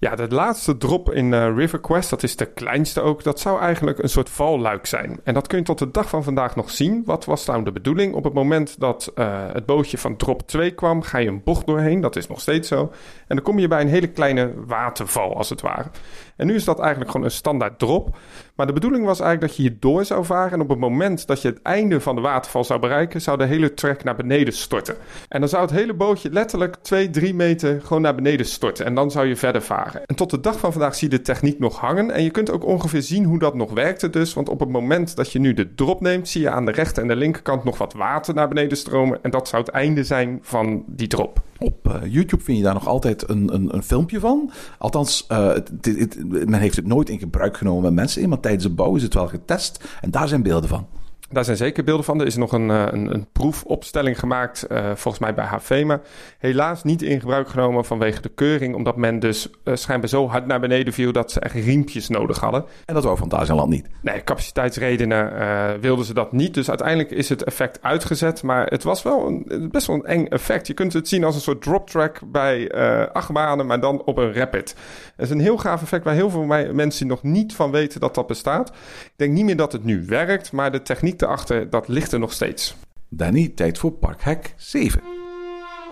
[0.00, 3.60] Ja, de laatste drop in uh, River Quest, dat is de kleinste ook, dat zou
[3.60, 5.20] eigenlijk een soort valluik zijn.
[5.24, 7.02] En dat kun je tot de dag van vandaag nog zien.
[7.04, 8.14] Wat was nou de bedoeling?
[8.14, 11.66] Op het moment dat uh, het bootje van drop 2 kwam, ga je een bocht
[11.66, 12.00] doorheen.
[12.00, 12.92] Dat is nog steeds zo.
[13.26, 15.90] En dan kom je bij een hele kleine waterval, als het ware.
[16.36, 18.16] En nu is dat eigenlijk gewoon een standaard drop.
[18.60, 20.52] Maar de bedoeling was eigenlijk dat je hier door zou varen.
[20.52, 23.44] En op het moment dat je het einde van de waterval zou bereiken, zou de
[23.44, 24.96] hele trek naar beneden storten.
[25.28, 28.84] En dan zou het hele bootje letterlijk 2, 3 meter gewoon naar beneden storten.
[28.84, 30.06] En dan zou je verder varen.
[30.06, 32.10] En tot de dag van vandaag zie je de techniek nog hangen.
[32.10, 34.34] En je kunt ook ongeveer zien hoe dat nog werkte dus.
[34.34, 37.02] Want op het moment dat je nu de drop neemt, zie je aan de rechter
[37.02, 39.18] en de linkerkant nog wat water naar beneden stromen.
[39.22, 41.42] En dat zou het einde zijn van die drop.
[41.58, 44.50] Op uh, YouTube vind je daar nog altijd een, een, een filmpje van.
[44.78, 49.02] Althans, het, men heeft het nooit in gebruik genomen met mensen tijdens de bouw is
[49.02, 49.84] het wel getest.
[50.00, 50.86] En daar zijn beelden van.
[51.32, 52.20] Daar zijn zeker beelden van.
[52.20, 56.00] Er is nog een, een, een proefopstelling gemaakt, uh, volgens mij bij HVMA.
[56.38, 60.46] Helaas niet in gebruik genomen vanwege de keuring, omdat men dus uh, schijnbaar zo hard
[60.46, 62.64] naar beneden viel dat ze echt riempjes nodig hadden.
[62.84, 63.88] En dat wou Fantasieland niet.
[64.02, 66.54] Nee, capaciteitsredenen uh, wilden ze dat niet.
[66.54, 68.42] Dus uiteindelijk is het effect uitgezet.
[68.42, 70.66] Maar het was wel een, best wel een eng effect.
[70.66, 72.72] Je kunt het zien als een soort drop track bij
[73.12, 74.74] acht banen, maar dan op een rapid.
[75.16, 78.14] Het is een heel gaaf effect waar heel veel mensen nog niet van weten dat
[78.14, 78.68] dat bestaat.
[79.04, 82.18] Ik denk niet meer dat het nu werkt, maar de techniek erachter, dat ligt er
[82.18, 82.76] nog steeds.
[83.08, 85.19] Danny, tijd voor Parkhek 7.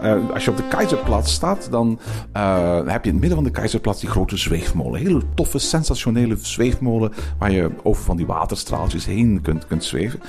[0.02, 1.98] Uh, als je op de Keizerplatz staat, dan
[2.37, 5.00] uh, heb je in het midden van de Keizerplatz die grote zweefmolen.
[5.00, 10.20] Hele toffe, sensationele zweefmolen waar je over van die waterstraaltjes heen kunt, kunt zweven.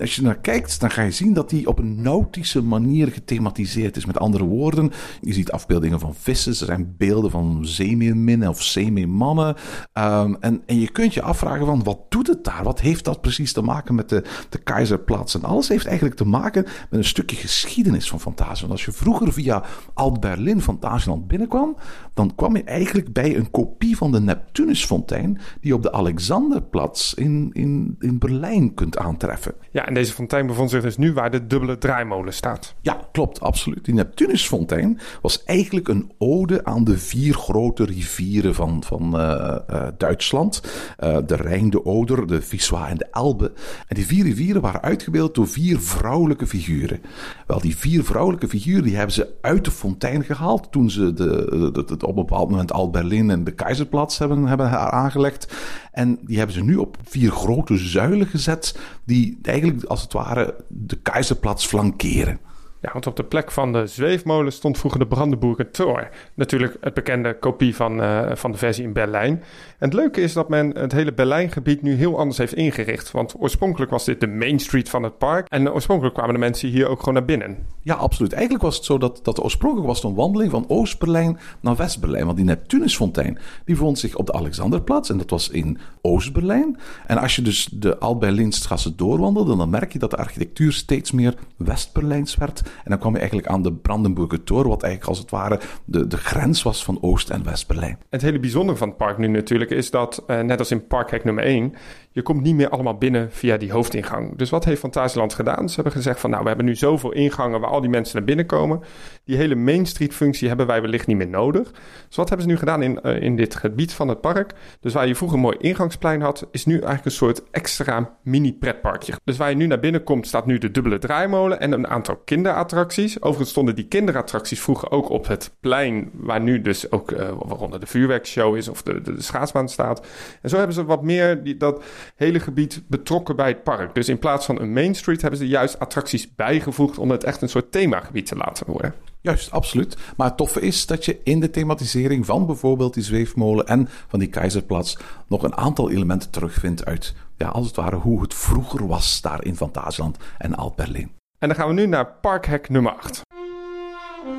[0.00, 3.96] Als je naar kijkt, dan ga je zien dat die op een nautische manier gethematiseerd
[3.96, 4.06] is.
[4.06, 9.56] Met andere woorden, je ziet afbeeldingen van vissen, er zijn beelden van zeemeerminnen of zeemeermannen.
[9.92, 12.64] Um, en, en je kunt je afvragen van, wat doet het daar?
[12.64, 15.34] Wat heeft dat precies te maken met de, de Keizerplatz?
[15.34, 18.60] En alles heeft eigenlijk te maken met een stukje geschiedenis van Fantasie.
[18.60, 19.62] Want als je vroeger via
[19.94, 21.76] Alt-Berlin van Fantasieland binnenkwam,
[22.14, 27.12] dan kwam je eigenlijk bij een kopie van de Neptunusfontein die je op de Alexanderplatz
[27.12, 29.54] in, in, in Berlijn kunt aantreffen.
[29.70, 32.74] Ja, en deze fontein bevond zich dus nu waar de dubbele draaimolen staat.
[32.80, 33.84] Ja, klopt, absoluut.
[33.84, 39.86] Die Neptunusfontein was eigenlijk een ode aan de vier grote rivieren van, van uh, uh,
[39.98, 40.62] Duitsland.
[40.98, 43.52] Uh, de Rijn, de Oder, de Wisła en de Elbe.
[43.86, 47.00] En die vier rivieren waren uitgebeeld door vier vrouwelijke figuren.
[47.46, 51.70] Wel, die vier vrouwelijke figuren die hebben ze uit de fontein gehaald toen ze de,
[51.72, 55.52] de, op een bepaald moment al Berlin en de Keizerplatz hebben, hebben aangelegd.
[55.92, 60.54] En die hebben ze nu op vier grote zuilen gezet, die eigenlijk als het ware
[60.68, 62.38] de Keizerplatz flankeren.
[62.80, 66.08] Ja, want op de plek van de zweefmolen stond vroeger de Brandenburger Tor.
[66.34, 69.30] Natuurlijk het bekende kopie van, uh, van de versie in Berlijn.
[69.78, 73.10] En het leuke is dat men het hele Berlijngebied nu heel anders heeft ingericht.
[73.10, 75.48] Want oorspronkelijk was dit de main street van het park.
[75.48, 77.56] En oorspronkelijk kwamen de mensen hier ook gewoon naar binnen.
[77.82, 78.32] Ja, absoluut.
[78.32, 82.24] Eigenlijk was het zo dat, dat oorspronkelijk was een wandeling van Oost-Berlijn naar West-Berlijn.
[82.24, 85.10] Want die Neptunusfontein die vond zich op de Alexanderplatz.
[85.10, 86.78] En dat was in Oost-Berlijn.
[87.06, 91.34] En als je dus de Alt-Berlinstrasse doorwandelde, dan merk je dat de architectuur steeds meer
[91.56, 92.62] West-Berlijns werd.
[92.84, 96.06] En dan kwam je eigenlijk aan de Brandenburger Tor, wat eigenlijk als het ware de,
[96.06, 97.98] de grens was van Oost- en West-Berlijn.
[98.10, 101.24] Het hele bijzondere van het park nu natuurlijk is dat, eh, net als in parkhek
[101.24, 101.74] nummer 1,
[102.18, 104.36] je komt niet meer allemaal binnen via die hoofdingang.
[104.36, 105.68] Dus wat heeft Fantasieland gedaan?
[105.68, 108.24] Ze hebben gezegd van nou, we hebben nu zoveel ingangen waar al die mensen naar
[108.24, 108.80] binnen komen.
[109.24, 111.70] Die hele Main Street functie hebben wij wellicht niet meer nodig.
[112.06, 114.52] Dus wat hebben ze nu gedaan in, eh, in dit gebied van het park?
[114.80, 118.52] Dus waar je vroeger een mooi ingangsplein had, is nu eigenlijk een soort extra mini
[118.52, 119.12] pretparkje.
[119.24, 122.16] Dus waar je nu naar binnen komt, staat nu de dubbele draaimolen en een aantal
[122.16, 123.22] kinderattracties.
[123.22, 127.80] Overigens stonden die kinderattracties vroeger ook op het plein waar nu dus ook uh, waaronder
[127.80, 130.06] de vuurwerkshow is of de, de, de, schaatsbaan staat.
[130.42, 131.82] En zo hebben ze wat meer die, dat
[132.16, 133.94] hele gebied betrokken bij het park.
[133.94, 137.42] Dus in plaats van een Main Street hebben ze juist attracties bijgevoegd om het echt
[137.42, 138.94] een soort themagebied te laten worden.
[139.20, 139.96] Juist, absoluut.
[140.16, 144.18] Maar het toffe is dat je in de thematisering van bijvoorbeeld die zweefmolen en van
[144.18, 148.86] die Keizerplatz nog een aantal elementen terugvindt uit, ja, als het ware, hoe het vroeger
[148.86, 151.10] was daar in Fantasieland en Alt-Berlin.
[151.38, 153.22] En dan gaan we nu naar parkhek nummer 8.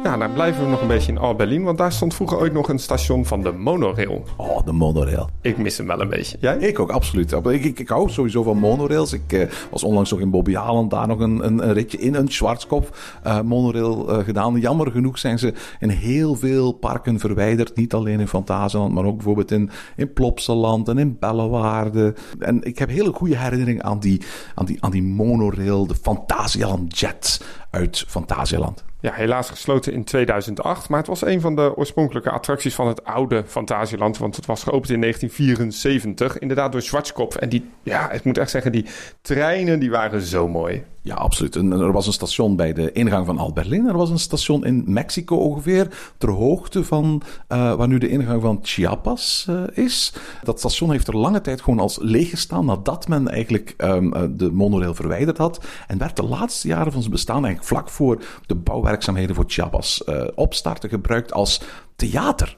[0.03, 2.69] Ja, dan blijven we nog een beetje in Al-Berlin, want daar stond vroeger ooit nog
[2.69, 4.23] een station van de monorail.
[4.37, 5.29] Oh, de monorail.
[5.41, 6.37] Ik mis hem wel een beetje.
[6.39, 6.57] Jij?
[6.57, 7.31] Ik ook, absoluut.
[7.31, 9.13] Ik, ik, ik hou sowieso van monorails.
[9.13, 12.27] Ik uh, was onlangs nog in Bobbejaanland daar nog een, een, een, ritje in een
[12.27, 14.59] Schwarzkopf uh, monorail uh, gedaan.
[14.59, 17.75] Jammer genoeg zijn ze in heel veel parken verwijderd.
[17.75, 22.15] Niet alleen in Fantasieland, maar ook bijvoorbeeld in, in Plopsaland en in Bellewaarde.
[22.39, 24.21] En ik heb hele goede herinneringen aan die,
[24.55, 28.87] aan die, aan die monorail, de Fantasieland Jet uit Fantasieland.
[29.01, 30.89] Ja, helaas gesloten in 2008.
[30.89, 34.17] Maar het was een van de oorspronkelijke attracties van het oude Fantasieland.
[34.17, 36.39] Want het was geopend in 1974.
[36.39, 37.35] Inderdaad door Schwarzkopf.
[37.35, 38.85] En die, ja, ik moet echt zeggen, die
[39.21, 40.83] treinen die waren zo mooi.
[41.01, 41.55] Ja, absoluut.
[41.55, 43.87] Er was een station bij de ingang van Alt-Berlin.
[43.87, 48.41] Er was een station in Mexico ongeveer, ter hoogte van uh, waar nu de ingang
[48.41, 50.13] van Chiapas uh, is.
[50.43, 54.51] Dat station heeft er lange tijd gewoon als leeg gestaan nadat men eigenlijk um, de
[54.51, 55.65] monorail verwijderd had.
[55.87, 60.03] En werd de laatste jaren van zijn bestaan eigenlijk vlak voor de bouwwerkzaamheden voor Chiapas
[60.35, 61.61] opstarten gebruikt als
[61.99, 62.57] theater.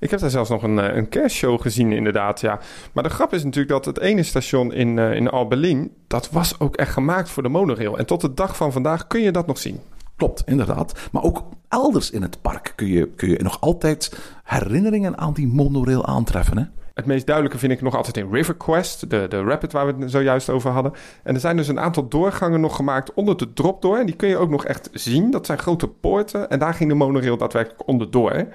[0.00, 2.40] Ik heb daar zelfs nog een, een kerstshow gezien, inderdaad.
[2.40, 2.60] Ja.
[2.92, 5.92] Maar de grap is natuurlijk dat het ene station in, uh, in Al-Berlin...
[6.06, 7.98] dat was ook echt gemaakt voor de monorail.
[7.98, 9.80] En tot de dag van vandaag kun je dat nog zien.
[10.16, 11.08] Klopt, inderdaad.
[11.12, 15.46] Maar ook elders in het park kun je, kun je nog altijd herinneringen aan die
[15.46, 16.58] monorail aantreffen.
[16.58, 16.64] Hè?
[16.98, 20.02] Het meest duidelijke vind ik nog altijd in River Quest, de, de rapid waar we
[20.02, 20.92] het zojuist over hadden.
[21.22, 23.98] En er zijn dus een aantal doorgangen nog gemaakt onder de drop door.
[23.98, 25.30] En die kun je ook nog echt zien.
[25.30, 26.50] Dat zijn grote poorten.
[26.50, 28.46] En daar ging de monorail daadwerkelijk onderdoor.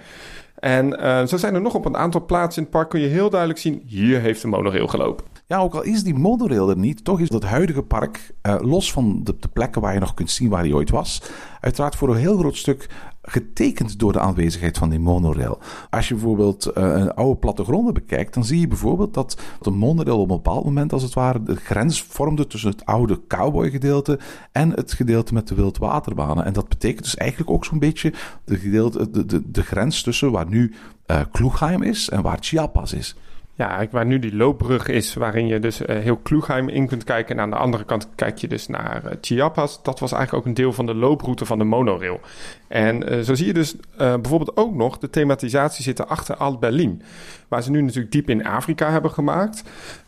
[0.56, 3.08] En uh, zo zijn er nog op een aantal plaatsen in het park kun je
[3.08, 5.26] heel duidelijk zien, hier heeft de monorail gelopen.
[5.46, 8.92] Ja, ook al is die monorail er niet, toch is het huidige park, uh, los
[8.92, 11.22] van de, de, plekken waar je nog kunt zien waar hij ooit was,
[11.60, 12.90] uiteraard voor een heel groot stuk
[13.26, 15.60] getekend door de aanwezigheid van die monorail.
[15.90, 20.20] Als je bijvoorbeeld uh, een oude plattegronden bekijkt, dan zie je bijvoorbeeld dat de monorail
[20.20, 24.20] op een bepaald moment, als het ware, de grens vormde tussen het oude cowboy-gedeelte
[24.52, 26.46] en het gedeelte met de wildwaterbanen.
[26.46, 30.74] En dat betekent dus eigenlijk ook zo'n beetje de, de, de grens tussen waar nu
[31.08, 33.16] uh, Kloegheim is en waar Chiapas is.
[33.56, 37.36] Ja, waar nu die loopbrug is, waarin je dus uh, heel Kloegheim in kunt kijken.
[37.36, 39.84] En aan de andere kant kijk je dus naar uh, Chiapas.
[39.84, 42.20] Dat was eigenlijk ook een deel van de looproute van de monorail.
[42.68, 47.02] En uh, zo zie je dus bijvoorbeeld ook nog de thematisatie zitten achter Alt-Berlin.
[47.48, 49.64] Waar ze nu natuurlijk diep in Afrika hebben gemaakt.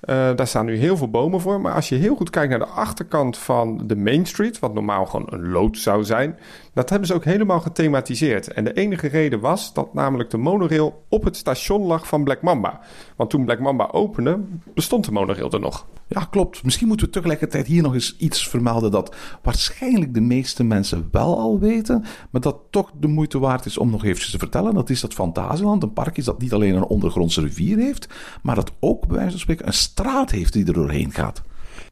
[0.06, 1.62] daar staan nu heel veel bomen voor.
[1.62, 5.06] Maar als je heel goed kijkt naar de achterkant van de Main Street, wat normaal
[5.06, 6.38] gewoon een lood zou zijn,
[6.76, 8.54] dat hebben ze ook helemaal gethematiseerd.
[8.54, 12.42] En de enige reden was dat namelijk de monorail op het station lag van Black
[12.42, 12.80] Mamba.
[13.16, 14.40] Want toen Black Mamba opende,
[14.74, 15.86] bestond de monorail er nog.
[16.08, 16.64] Ja, klopt.
[16.64, 21.40] Misschien moeten we tegelijkertijd hier nog eens iets vermelden dat waarschijnlijk de meeste mensen wel
[21.40, 24.74] al weten, maar dat toch de moeite waard is om nog eventjes te vertellen.
[24.74, 28.08] Dat is dat Fantasieland een park is dat niet alleen een ondergrondse rivier heeft,
[28.42, 31.42] maar dat ook bij wijze van spreken een straat heeft die er doorheen gaat.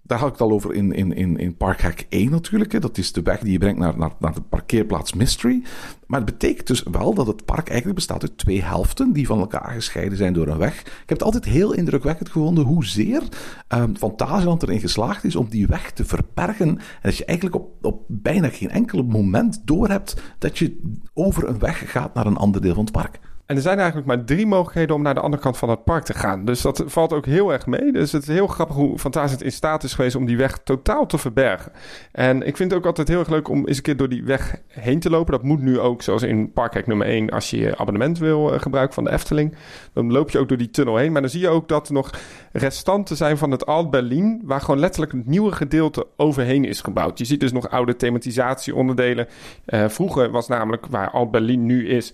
[0.05, 2.71] Daar had ik het al over in, in, in, in Parkhack 1 natuurlijk.
[2.71, 2.79] Hè.
[2.79, 5.63] Dat is de weg die je brengt naar, naar, naar de parkeerplaats Mystery.
[6.07, 9.39] Maar het betekent dus wel dat het park eigenlijk bestaat uit twee helften die van
[9.39, 10.79] elkaar gescheiden zijn door een weg.
[10.79, 13.23] Ik heb het altijd heel indrukwekkend gevonden hoezeer
[13.67, 16.67] um, Fantasieland erin geslaagd is om die weg te verbergen.
[16.67, 20.79] En dat je eigenlijk op, op bijna geen enkel moment doorhebt dat je
[21.13, 23.19] over een weg gaat naar een ander deel van het park.
[23.53, 26.03] En er zijn eigenlijk maar drie mogelijkheden om naar de andere kant van het park
[26.03, 26.45] te gaan.
[26.45, 27.91] Dus dat valt ook heel erg mee.
[27.91, 31.05] Dus het is heel grappig hoe Fantasia in staat is geweest om die weg totaal
[31.05, 31.71] te verbergen.
[32.11, 34.23] En ik vind het ook altijd heel erg leuk om eens een keer door die
[34.23, 35.31] weg heen te lopen.
[35.31, 38.59] Dat moet nu ook, zoals in Parkhek nummer 1, als je je abonnement wil uh,
[38.59, 39.55] gebruiken van de Efteling.
[39.93, 41.11] Dan loop je ook door die tunnel heen.
[41.11, 42.11] Maar dan zie je ook dat er nog
[42.51, 47.17] restanten zijn van het Alt-Berlin, waar gewoon letterlijk het nieuwe gedeelte overheen is gebouwd.
[47.17, 49.27] Je ziet dus nog oude thematisatieonderdelen.
[49.65, 52.13] Uh, vroeger was namelijk, waar Alt-Berlin nu is,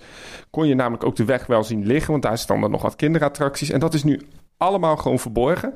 [0.49, 2.95] kon je namelijk ook de weg wel zien liggen, want daar staan er nog wat
[2.95, 3.69] kinderattracties.
[3.69, 4.21] En dat is nu
[4.59, 5.73] allemaal gewoon verborgen.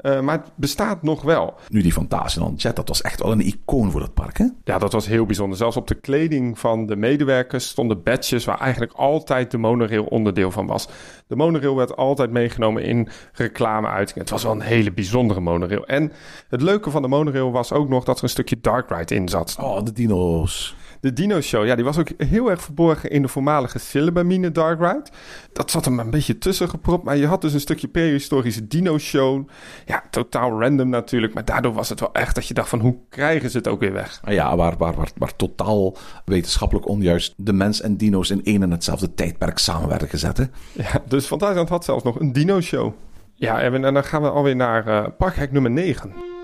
[0.00, 1.54] Uh, maar het bestaat nog wel.
[1.68, 4.46] Nu, die Fantasieland Jet, dat was echt wel een icoon voor dat park, hè?
[4.64, 5.58] Ja, dat was heel bijzonder.
[5.58, 8.44] Zelfs op de kleding van de medewerkers stonden badges...
[8.44, 10.88] waar eigenlijk altijd de monorail onderdeel van was.
[11.26, 14.20] De monorail werd altijd meegenomen in reclameuitingen.
[14.20, 15.86] Het was wel een hele bijzondere monorail.
[15.86, 16.12] En
[16.48, 19.28] het leuke van de monorail was ook nog dat er een stukje dark ride in
[19.28, 19.56] zat.
[19.60, 20.76] Oh, de dino's.
[21.00, 24.80] De Dino Show, ja, die was ook heel erg verborgen in de voormalige Silibamine Dark
[24.80, 25.04] Ride.
[25.52, 28.98] Dat zat er een beetje tussen gepropt, maar je had dus een stukje prehistorische Dino
[28.98, 29.48] Show.
[29.86, 32.96] Ja, totaal random natuurlijk, maar daardoor was het wel echt dat je dacht van hoe
[33.08, 34.20] krijgen ze het ook weer weg?
[34.24, 38.62] Ah ja, waar, waar, waar, waar totaal wetenschappelijk onjuist de mens en dino's in één
[38.62, 40.36] en hetzelfde tijdperk samen werden gezet.
[40.36, 40.44] Hè?
[40.72, 42.92] Ja, dus Fantasieland had zelfs nog een Dino Show.
[43.34, 46.35] Ja, en dan gaan we alweer naar uh, parkhek nummer 9.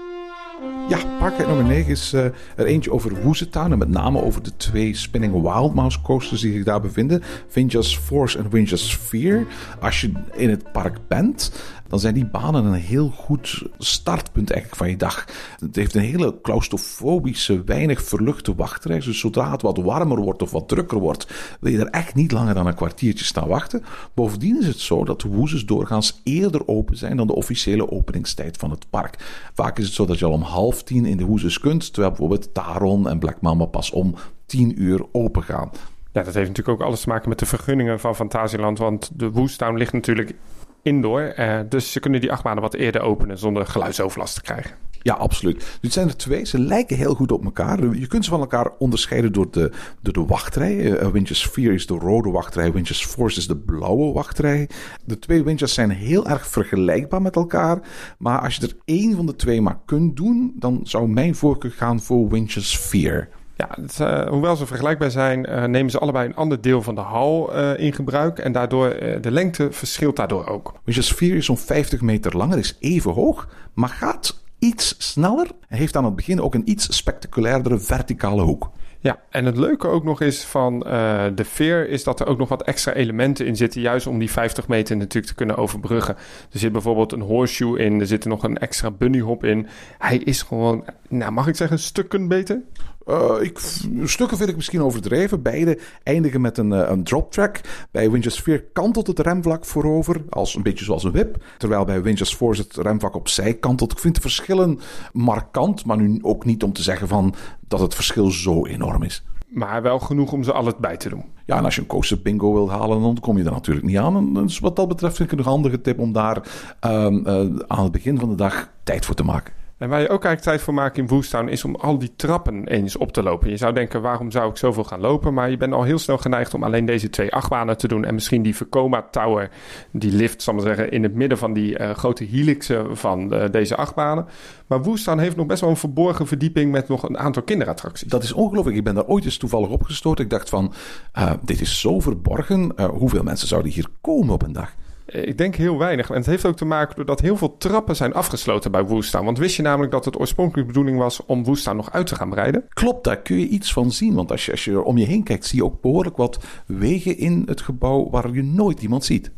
[0.89, 2.25] Ja, parkheid nummer 9 is uh,
[2.57, 3.73] er eentje over Woezentown.
[3.73, 7.23] En met name over de twee Spinning Wild Mouse coasters die zich daar bevinden.
[7.49, 9.45] Vinjas Force en Vinjas Fear.
[9.81, 11.53] Als je in het park bent,
[11.93, 15.25] dan zijn die banen een heel goed startpunt eigenlijk van je dag.
[15.59, 18.99] Het heeft een hele claustrofobische, weinig verluchte wachtrij.
[18.99, 22.33] Dus zodra het wat warmer wordt of wat drukker wordt, wil je er echt niet
[22.33, 23.85] langer dan een kwartiertje staan wachten.
[24.15, 28.57] Bovendien is het zo dat de woezes doorgaans eerder open zijn dan de officiële openingstijd
[28.57, 29.17] van het park.
[29.55, 32.09] Vaak is het zo dat je al om half tien in de woezes kunt, terwijl
[32.09, 34.15] bijvoorbeeld Taron en Black Mama pas om
[34.47, 35.71] tien uur open gaan.
[36.13, 38.79] Ja, dat heeft natuurlijk ook alles te maken met de vergunningen van Fantasieland.
[38.79, 40.35] Want de Woestown ligt natuurlijk
[40.83, 41.35] indoor.
[41.39, 44.77] Uh, dus ze kunnen die achtbanen wat eerder openen zonder geluidsoverlast te krijgen.
[45.03, 45.79] Ja, absoluut.
[45.81, 46.45] Dit zijn er twee.
[46.45, 47.97] Ze lijken heel goed op elkaar.
[47.97, 50.75] Je kunt ze van elkaar onderscheiden door de, de wachtrij.
[50.75, 52.73] Uh, Winches 4 is de rode wachtrij.
[52.73, 54.69] Winches Force is de blauwe wachtrij.
[55.05, 57.81] De twee Winches zijn heel erg vergelijkbaar met elkaar.
[58.19, 61.71] Maar als je er één van de twee maar kunt doen, dan zou mijn voorkeur
[61.71, 63.29] gaan voor Winches 4.
[63.63, 66.95] Ja, het, uh, hoewel ze vergelijkbaar zijn, uh, nemen ze allebei een ander deel van
[66.95, 68.39] de hal uh, in gebruik.
[68.39, 68.89] En daardoor,
[69.21, 70.75] de lengte verschilt daardoor ook.
[70.85, 75.47] Winches 4 is zo'n 50 meter langer, is even hoog, maar gaat iets sneller.
[75.69, 78.71] En heeft aan het begin ook een iets spectaculairdere verticale hoek.
[79.03, 82.39] Ja, en het leuke ook nog is van uh, de veer is dat er ook
[82.39, 83.81] nog wat extra elementen in zitten.
[83.81, 86.17] Juist om die 50 meter natuurlijk te kunnen overbruggen.
[86.53, 88.01] Er zit bijvoorbeeld een horseshoe in.
[88.01, 89.67] Er zit er nog een extra bunnyhop in.
[89.99, 92.61] Hij is gewoon, nou mag ik zeggen, stukken beter?
[93.09, 93.59] Uh, ik,
[94.05, 95.43] stukken vind ik misschien overdreven.
[95.43, 97.61] Beide eindigen met een, uh, een drop track.
[97.91, 101.45] Bij Winches 4 kantelt het remvlak voorover, als, een beetje zoals een whip.
[101.59, 103.93] Terwijl bij Winches 4 het remvlak opzij kantelt.
[103.93, 104.81] Ik vind de verschillen
[105.13, 107.35] markant, maar nu ook niet om te zeggen van
[107.69, 109.25] dat het verschil zo enorm is.
[109.47, 111.25] Maar wel genoeg om ze alles bij te doen.
[111.45, 113.99] Ja, en als je een coaster bingo wilt halen, dan kom je er natuurlijk niet
[113.99, 114.35] aan.
[114.35, 116.37] dus wat dat betreft vind ik een handige tip om daar
[116.81, 117.35] um, uh,
[117.67, 119.53] aan het begin van de dag tijd voor te maken.
[119.83, 122.67] En waar je ook eigenlijk tijd voor maakt in Woestown is om al die trappen
[122.67, 123.51] eens op te lopen.
[123.51, 125.35] Je zou denken, waarom zou ik zoveel gaan lopen?
[125.35, 128.05] Maar je bent al heel snel geneigd om alleen deze twee achtbanen te doen.
[128.05, 129.51] En misschien die Vekoma Tower,
[129.93, 133.45] die lift, zal maar zeggen, in het midden van die uh, grote helixen van uh,
[133.51, 134.27] deze achtbanen.
[134.67, 138.09] Maar Woestown heeft nog best wel een verborgen verdieping met nog een aantal kinderattracties.
[138.09, 138.77] Dat is ongelooflijk.
[138.77, 140.25] Ik ben daar ooit eens toevallig opgestoten.
[140.25, 140.73] Ik dacht van,
[141.19, 142.73] uh, dit is zo verborgen.
[142.91, 144.75] hoeveel mensen zouden hier komen op een dag?
[145.13, 146.11] Ik denk heel weinig.
[146.11, 149.25] En het heeft ook te maken doordat heel veel trappen zijn afgesloten bij Woestaan.
[149.25, 152.31] Want wist je namelijk dat het oorspronkelijk bedoeling was om Woestaan nog uit te gaan
[152.31, 152.65] breiden?
[152.69, 154.15] Klopt, daar kun je iets van zien.
[154.15, 157.19] Want als je, als je om je heen kijkt, zie je ook behoorlijk wat wegen
[157.19, 159.31] in het gebouw waar je nooit iemand ziet.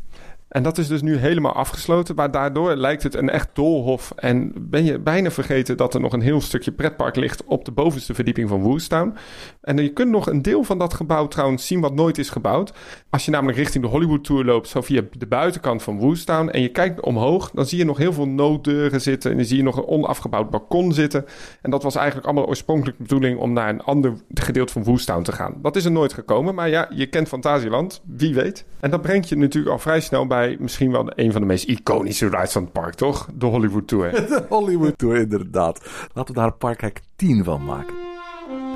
[0.47, 2.15] En dat is dus nu helemaal afgesloten.
[2.15, 4.13] Maar daardoor lijkt het een echt doolhof.
[4.15, 7.71] En ben je bijna vergeten dat er nog een heel stukje pretpark ligt op de
[7.71, 9.13] bovenste verdieping van Woestown.
[9.61, 12.73] En je kunt nog een deel van dat gebouw trouwens zien wat nooit is gebouwd.
[13.09, 16.49] Als je namelijk richting de Hollywood Tour loopt, zo via de buitenkant van Woestown.
[16.49, 19.31] En je kijkt omhoog, dan zie je nog heel veel nooddeuren zitten.
[19.31, 21.25] En dan zie je nog een onafgebouwd balkon zitten.
[21.61, 25.23] En dat was eigenlijk allemaal oorspronkelijk de bedoeling om naar een ander gedeelte van Woestown
[25.23, 25.55] te gaan.
[25.61, 26.55] Dat is er nooit gekomen.
[26.55, 28.65] Maar ja, je kent Fantasieland, wie weet.
[28.79, 31.67] En dat brengt je natuurlijk al vrij snel bij misschien wel een van de meest
[31.67, 33.29] iconische rides van het park, toch?
[33.33, 34.11] De Hollywood Tour.
[34.27, 35.85] De Hollywood Tour, inderdaad.
[36.13, 37.95] Laten we daar parkhek 10 van maken.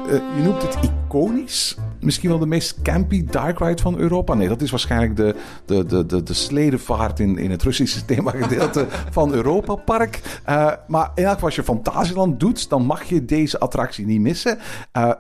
[0.08, 1.78] Uh, je noemt het iconisch.
[2.00, 4.34] Misschien wel de meest campy dark ride van Europa.
[4.34, 8.86] Nee, dat is waarschijnlijk de, de, de, de, de sledevaart in, in het Russische themagedeelte
[9.12, 10.42] van Europa Park.
[10.50, 14.22] Uh, maar in elk geval, als je Fantasieland doet, dan mag je deze attractie niet
[14.22, 14.58] missen.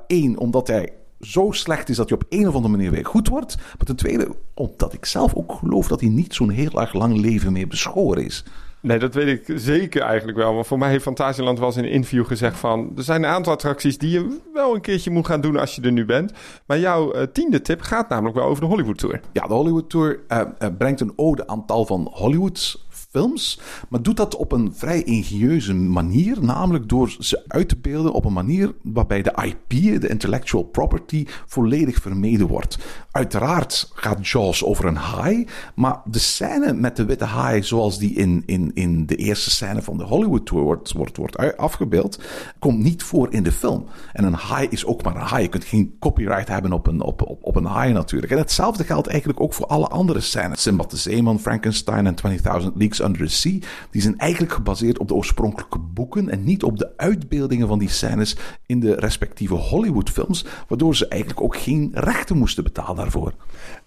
[0.08, 3.05] Eén, uh, omdat hij zo slecht is dat hij op een of andere manier weer
[3.05, 3.58] goed wordt.
[3.58, 7.17] Maar ten tweede, omdat ik zelf ook geloof dat hij niet zo'n heel erg lang
[7.17, 8.43] leven meer beschoren is.
[8.82, 10.53] Nee, dat weet ik zeker eigenlijk wel.
[10.53, 12.91] Maar voor mij heeft Fantasieland wel eens in een interview gezegd van...
[12.97, 15.82] er zijn een aantal attracties die je wel een keertje moet gaan doen als je
[15.82, 16.32] er nu bent.
[16.65, 19.19] Maar jouw uh, tiende tip gaat namelijk wel over de Hollywood Tour.
[19.32, 24.01] Ja, de Hollywood Tour uh, uh, brengt een ode aan tal van Hollywoods films, maar
[24.01, 28.33] doet dat op een vrij ingenieuze manier, namelijk door ze uit te beelden op een
[28.33, 32.77] manier waarbij de IP, de intellectual property, volledig vermeden wordt.
[33.12, 38.13] Uiteraard gaat Jaws over een haai, maar de scène met de witte haai, zoals die
[38.13, 42.21] in, in, in de eerste scène van de Hollywood Tour wordt, wordt, wordt afgebeeld,
[42.60, 43.85] komt niet voor in de film.
[44.13, 45.43] En een haai is ook maar een haai.
[45.43, 48.31] Je kunt geen copyright hebben op een, op, op, op een haai natuurlijk.
[48.31, 50.62] En hetzelfde geldt eigenlijk ook voor alle andere scènes.
[50.62, 52.15] Simbad de Zeeman, Frankenstein en
[52.62, 53.58] 20.000 Leagues Under the Sea.
[53.91, 57.89] Die zijn eigenlijk gebaseerd op de oorspronkelijke boeken en niet op de uitbeeldingen van die
[57.89, 58.35] scènes
[58.65, 63.33] in de respectieve Hollywood-films, waardoor ze eigenlijk ook geen rechten moesten betalen daarvoor.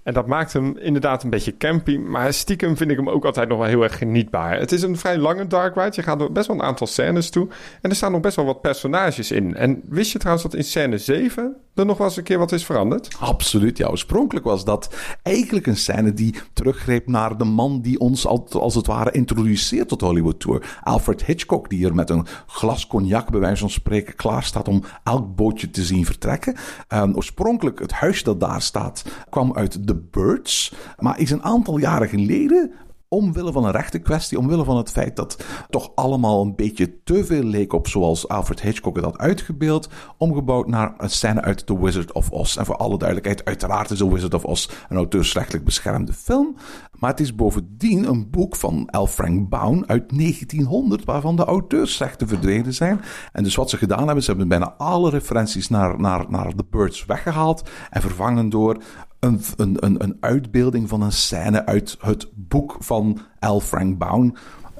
[0.03, 1.97] En dat maakt hem inderdaad een beetje campy.
[1.97, 4.59] Maar stiekem vind ik hem ook altijd nog wel heel erg genietbaar.
[4.59, 5.93] Het is een vrij lange dark ride.
[5.95, 7.49] Je gaat door best wel een aantal scènes toe.
[7.81, 9.55] En er staan nog best wel wat personages in.
[9.55, 12.53] En wist je trouwens dat in scène 7 er nog wel eens een keer wat
[12.53, 13.17] is veranderd?
[13.19, 13.89] Absoluut, ja.
[13.89, 18.87] Oorspronkelijk was dat eigenlijk een scène die teruggreep naar de man die ons als het
[18.87, 20.81] ware introduceert tot Hollywood Tour.
[20.83, 24.83] Alfred Hitchcock, die er met een glas cognac bij wijze van spreken klaar staat om
[25.03, 26.57] elk bootje te zien vertrekken.
[26.89, 31.79] Um, oorspronkelijk, het huis dat daar staat, kwam uit The Birds, maar is een aantal
[31.79, 32.73] jaren geleden
[33.13, 37.43] omwille van een rechtenkwestie, omwille van het feit dat toch allemaal een beetje te veel
[37.43, 39.89] leek op zoals Alfred Hitchcock het had uitgebeeld,
[40.19, 42.57] omgebouwd naar een scène uit The Wizard of Oz.
[42.57, 46.57] En voor alle duidelijkheid, uiteraard is The Wizard of Oz een auteursrechtelijk beschermde film,
[46.99, 49.07] maar het is bovendien een boek van L.
[49.07, 53.01] Frank Baum uit 1900, waarvan de auteursrechten verdwenen zijn.
[53.33, 56.65] En dus wat ze gedaan hebben, ze hebben bijna alle referenties naar, naar, naar The
[56.71, 58.77] Birds weggehaald en vervangen door
[59.23, 63.59] een, een, een uitbeelding van een scène uit het boek van L.
[63.59, 64.35] Frank Baum.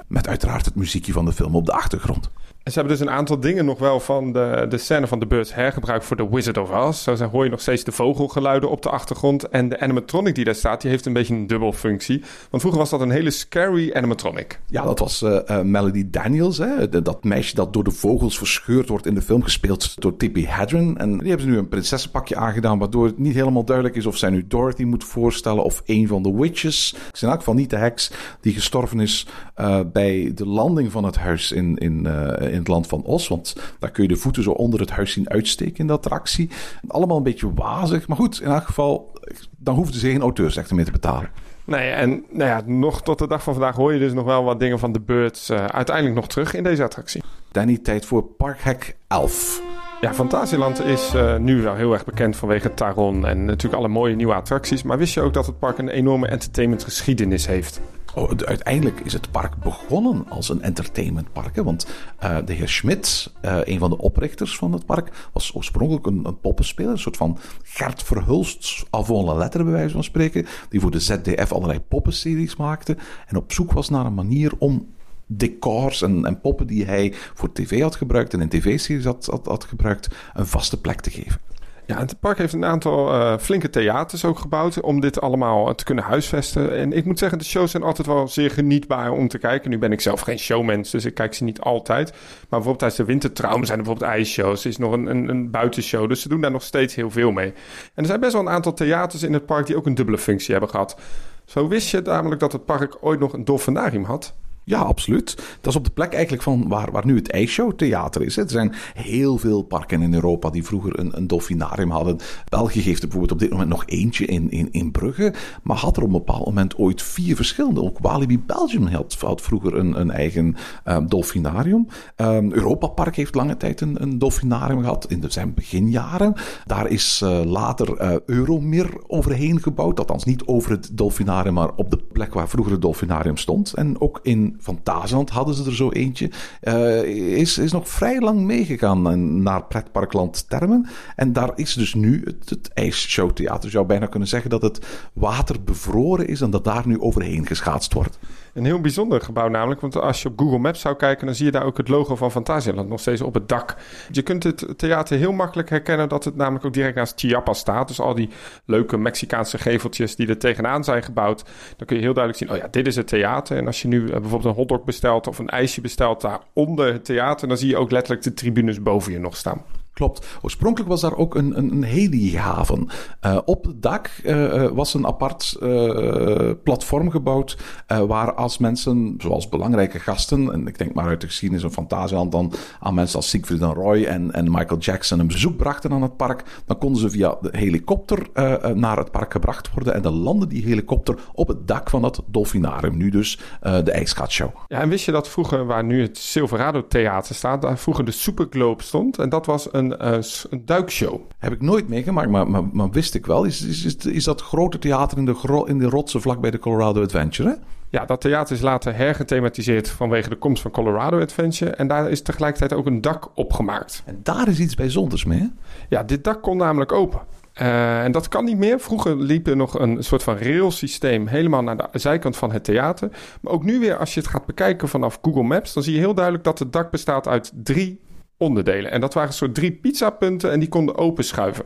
[0.07, 2.31] Met uiteraard het muziekje van de film op de achtergrond.
[2.63, 5.27] En ze hebben dus een aantal dingen nog wel van de, de scène van de
[5.27, 7.03] Birds hergebruikt voor The Wizard of Oz.
[7.03, 9.49] Zo hoor je nog steeds de vogelgeluiden op de achtergrond.
[9.49, 12.23] En de animatronic die daar staat, die heeft een beetje een dubbel functie.
[12.51, 14.61] Want vroeger was dat een hele scary animatronic.
[14.67, 16.59] Ja, dat was uh, Melody Daniels.
[16.59, 17.03] Hè?
[17.03, 20.99] Dat meisje dat door de vogels verscheurd wordt in de film, gespeeld door Tippi Hedren.
[20.99, 24.17] En die hebben ze nu een prinsessenpakje aangedaan, waardoor het niet helemaal duidelijk is of
[24.17, 26.95] zij nu Dorothy moet voorstellen of een van de witches.
[27.13, 28.11] Ik in elk geval niet de heks
[28.41, 29.27] die gestorven is
[29.61, 31.77] uh, bij de landing van het huis in...
[31.77, 32.07] in
[32.53, 33.29] in het land van Os.
[33.29, 36.51] Want daar kun je de voeten zo onder het huis zien uitsteken in de attractie.
[36.87, 38.09] Allemaal een beetje wazig.
[38.09, 39.13] Maar goed, in elk geval,
[39.59, 41.31] dan hoefden ze geen auteursrechten meer te betalen.
[41.65, 44.45] Nee, en nou ja, nog tot de dag van vandaag hoor je dus nog wel
[44.45, 47.23] wat dingen van de Birds uh, uiteindelijk nog terug in deze attractie.
[47.51, 49.63] Danny, tijd voor Parkhek 11.
[50.01, 54.15] Ja, Fantasieland is uh, nu wel heel erg bekend vanwege Taron en natuurlijk alle mooie
[54.15, 54.83] nieuwe attracties.
[54.83, 57.81] Maar wist je ook dat het park een enorme entertainmentgeschiedenis heeft?
[58.15, 61.57] Oh, uiteindelijk is het park begonnen als een entertainmentpark.
[61.57, 61.87] Want
[62.25, 66.41] uh, de heer Schmidt, uh, een van de oprichters van het park, was oorspronkelijk een,
[66.41, 66.91] poppenspeler.
[66.91, 70.47] Een soort van Gert Verhulst avant la lettre, bij wijze van spreken.
[70.69, 72.97] Die voor de ZDF allerlei poppenseries maakte.
[73.27, 74.89] En op zoek was naar een manier om
[75.27, 79.65] decors en, en poppen die hij voor tv had gebruikt en in tv-series had, had
[79.65, 81.41] gebruikt, een vaste plek te geven.
[81.87, 85.85] Ja, het park heeft een aantal uh, flinke theaters ook gebouwd om dit allemaal te
[85.85, 86.77] kunnen huisvesten.
[86.77, 89.71] En ik moet zeggen, de shows zijn altijd wel zeer genietbaar om te kijken.
[89.71, 92.11] Nu ben ik zelf geen showmens, dus ik kijk ze niet altijd.
[92.11, 94.65] Maar bijvoorbeeld tijdens de wintertraum zijn er bijvoorbeeld ijsshows.
[94.65, 97.31] Er is nog een, een, een buitenshow, dus ze doen daar nog steeds heel veel
[97.31, 97.53] mee.
[97.95, 100.19] En er zijn best wel een aantal theaters in het park die ook een dubbele
[100.19, 100.97] functie hebben gehad.
[101.45, 104.35] Zo wist je namelijk dat het park ooit nog een dolfinarium had.
[104.65, 105.35] Ja, absoluut.
[105.61, 108.37] Dat is op de plek eigenlijk van waar, waar nu het IJsshow Theater is.
[108.37, 112.19] Er zijn heel veel parken in Europa die vroeger een, een dolfinarium hadden.
[112.49, 115.35] België geeft er bijvoorbeeld op dit moment nog eentje in, in, in Brugge.
[115.63, 117.83] Maar had er op een bepaald moment ooit vier verschillende.
[117.83, 121.87] Ook Walibi Belgium had, had vroeger een, een eigen um, dolfinarium.
[122.17, 126.35] Um, Europa Park heeft lange tijd een, een dolfinarium gehad in de zijn beginjaren.
[126.67, 129.99] Daar is uh, later uh, Euromir overheen gebouwd.
[129.99, 133.73] Althans niet over het dolfinarium, maar op de plek waar vroeger het dolfinarium stond.
[133.73, 136.31] En ook in van Fantasieland hadden ze er zo eentje.
[136.63, 137.03] Uh,
[137.39, 140.87] is, is nog vrij lang meegegaan naar pretparkland Termen.
[141.17, 143.65] En daar is dus nu het, het ijsshowtheater.
[143.65, 147.47] Je zou bijna kunnen zeggen dat het water bevroren is en dat daar nu overheen
[147.47, 148.19] geschaatst wordt.
[148.55, 151.45] Een heel bijzonder gebouw namelijk, want als je op Google Maps zou kijken, dan zie
[151.45, 153.77] je daar ook het logo van Fantasieland nog steeds op het dak.
[154.11, 157.89] Je kunt het theater heel makkelijk herkennen dat het namelijk ook direct naast Chiapas staat.
[157.89, 158.29] Dus al die
[158.65, 161.45] leuke Mexicaanse geveltjes die er tegenaan zijn gebouwd,
[161.77, 163.57] dan kun je heel duidelijk zien, oh ja, dit is het theater.
[163.57, 166.93] En als je nu eh, bijvoorbeeld een hotdog bestelt of een ijsje bestelt daar onder
[166.93, 169.63] het theater, dan zie je ook letterlijk de tribunes boven je nog staan.
[169.93, 170.27] Klopt.
[170.43, 172.89] Oorspronkelijk was daar ook een, een, een helihaven.
[173.27, 177.59] Uh, op het dak uh, was een apart uh, platform gebouwd.
[177.87, 182.33] waar als mensen, zoals belangrijke gasten, en ik denk maar uit de geschiedenis van Fantasieland,
[182.33, 186.03] dan aan mensen als Siegfried en Roy en, en Michael Jackson een bezoek brachten aan
[186.03, 188.27] het park, dan konden ze via de helikopter
[188.75, 189.95] naar het park gebracht worden.
[189.95, 192.97] En dan landde die helikopter op het dak van dat Dolfinarium.
[192.97, 194.51] Nu dus de IJskatshow.
[194.69, 198.11] Ja, en wist je dat vroeger, waar nu het Silverado Theater staat, daar vroeger de
[198.11, 199.19] Superglobe stond?
[199.19, 200.17] En dat was een, uh,
[200.51, 201.21] een duikshow.
[201.39, 203.45] Heb ik nooit meegemaakt, maar, maar, maar wist ik wel.
[203.45, 207.03] Is, is, is, is dat grote theater in de, in de rotsen vlakbij de Colorado
[207.03, 207.49] Adventure?
[207.49, 207.55] Hè?
[207.89, 211.71] Ja, dat theater is later hergethematiseerd vanwege de komst van Colorado Adventure.
[211.71, 214.03] En daar is tegelijkertijd ook een dak opgemaakt.
[214.07, 215.47] En daar is iets bijzonders mee, hè?
[215.89, 217.21] Ja, dit dak kon namelijk open.
[217.61, 218.81] Uh, en dat kan niet meer.
[218.81, 223.09] Vroeger liep er nog een soort van railsysteem helemaal naar de zijkant van het theater.
[223.41, 225.99] Maar ook nu weer, als je het gaat bekijken vanaf Google Maps, dan zie je
[225.99, 228.01] heel duidelijk dat het dak bestaat uit drie
[228.43, 228.91] onderdelen.
[228.91, 231.65] En dat waren soort drie pizzapunten en die konden openschuiven.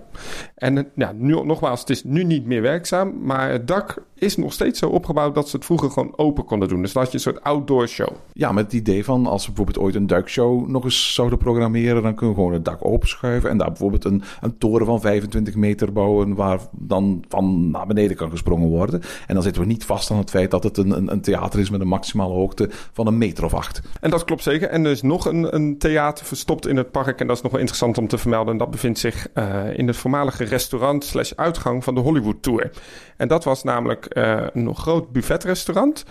[0.54, 4.52] En ja, nu, nogmaals, het is nu niet meer werkzaam, maar het dak is nog
[4.52, 6.82] steeds zo opgebouwd dat ze het vroeger gewoon open konden doen.
[6.82, 8.08] Dus dat had je een soort outdoor show.
[8.32, 12.02] Ja, met het idee van als we bijvoorbeeld ooit een duikshow nog eens zouden programmeren,
[12.02, 15.54] dan kunnen we gewoon het dak openschuiven en daar bijvoorbeeld een, een toren van 25
[15.54, 19.02] meter bouwen waar dan van naar beneden kan gesprongen worden.
[19.26, 21.60] En dan zitten we niet vast aan het feit dat het een, een, een theater
[21.60, 23.80] is met een maximale hoogte van een meter of acht.
[24.00, 24.68] En dat klopt zeker.
[24.68, 27.52] En er is nog een, een theater verstopt in het park en dat is nog
[27.52, 28.52] wel interessant om te vermelden.
[28.52, 32.70] En dat bevindt zich uh, in het voormalige restaurant slash uitgang van de Hollywood Tour.
[33.16, 36.04] En dat was namelijk uh, een groot buffetrestaurant.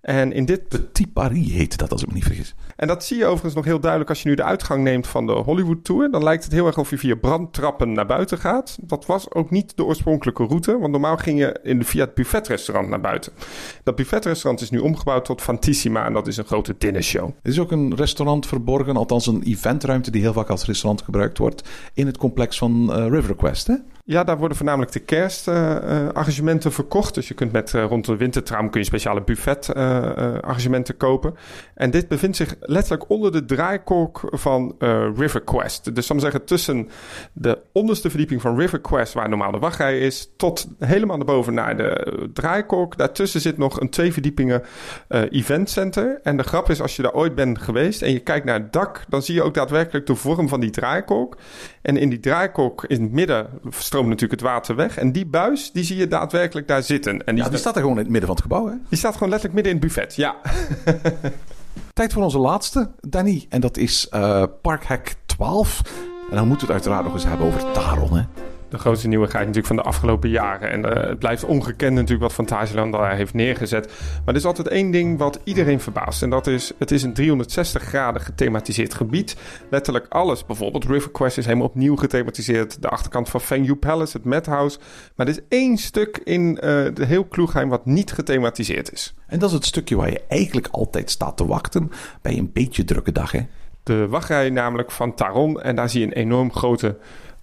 [0.00, 0.68] En in dit...
[0.68, 2.54] Petit Paris heette dat, als ik me niet vergis.
[2.76, 5.26] En dat zie je overigens nog heel duidelijk als je nu de uitgang neemt van
[5.26, 6.10] de Hollywood Tour.
[6.10, 8.78] Dan lijkt het heel erg of je via brandtrappen naar buiten gaat.
[8.80, 12.14] Dat was ook niet de oorspronkelijke route, want normaal ging je in de, via het
[12.14, 13.32] buffetrestaurant naar buiten.
[13.82, 17.30] Dat buffetrestaurant is nu omgebouwd tot Fantissima en dat is een grote dinnershow.
[17.42, 21.38] Er is ook een restaurant verborgen, althans een eventruimte die heel vaak als restaurant gebruikt
[21.38, 23.74] wordt, in het complex van uh, River Quest, hè?
[24.04, 27.14] Ja, daar worden voornamelijk de kerstarrangementen uh, verkocht.
[27.14, 31.34] Dus je kunt met uh, rond de wintertraum kun je speciale buffet-arrangementen kopen.
[31.74, 34.74] En dit bevindt zich letterlijk onder de draaikolk van
[35.16, 35.94] River Quest.
[35.94, 36.88] Dus dan zeggen tussen
[37.32, 41.54] de onderste verdieping van River Quest, waar normaal de wachtrij is, tot helemaal naar boven
[41.54, 42.96] naar de draaikolk.
[42.96, 44.62] Daartussen zit nog een twee verdiepingen
[45.08, 46.20] eventcenter.
[46.22, 48.72] En de grap is, als je daar ooit bent geweest en je kijkt naar het
[48.72, 51.36] dak, dan zie je ook daadwerkelijk de vorm van die draaikolk.
[51.82, 53.48] En in die draaikolk in het midden
[53.90, 54.98] stroomt natuurlijk het water weg.
[54.98, 57.24] En die buis, die zie je daadwerkelijk daar zitten.
[57.26, 58.74] En die, ja, die staat er gewoon in het midden van het gebouw, hè?
[58.88, 60.36] Die staat gewoon letterlijk midden in het buffet, ja.
[61.92, 63.46] Tijd voor onze laatste, Danny.
[63.48, 65.82] En dat is uh, Parkhack 12.
[66.30, 68.49] En dan moeten we het uiteraard nog eens hebben over Taron, hè?
[68.70, 70.70] De grootste nieuwigheid natuurlijk van de afgelopen jaren.
[70.70, 73.86] En uh, het blijft ongekend natuurlijk wat Fantasieland daar heeft neergezet.
[73.86, 76.22] Maar er is altijd één ding wat iedereen verbaast.
[76.22, 79.36] En dat is, het is een 360 graden gethematiseerd gebied.
[79.70, 80.46] Letterlijk alles.
[80.46, 82.82] Bijvoorbeeld River Quest is helemaal opnieuw gethematiseerd.
[82.82, 84.78] De achterkant van Fengyu Palace, het Madhouse.
[85.16, 86.60] Maar er is één stuk in uh,
[86.94, 89.14] de heel Kloegheim wat niet gethematiseerd is.
[89.26, 91.90] En dat is het stukje waar je eigenlijk altijd staat te wachten
[92.22, 93.40] bij een beetje drukke dag, hè?
[93.82, 95.60] De wachtrij namelijk van Taron.
[95.60, 96.98] En daar zie je een enorm grote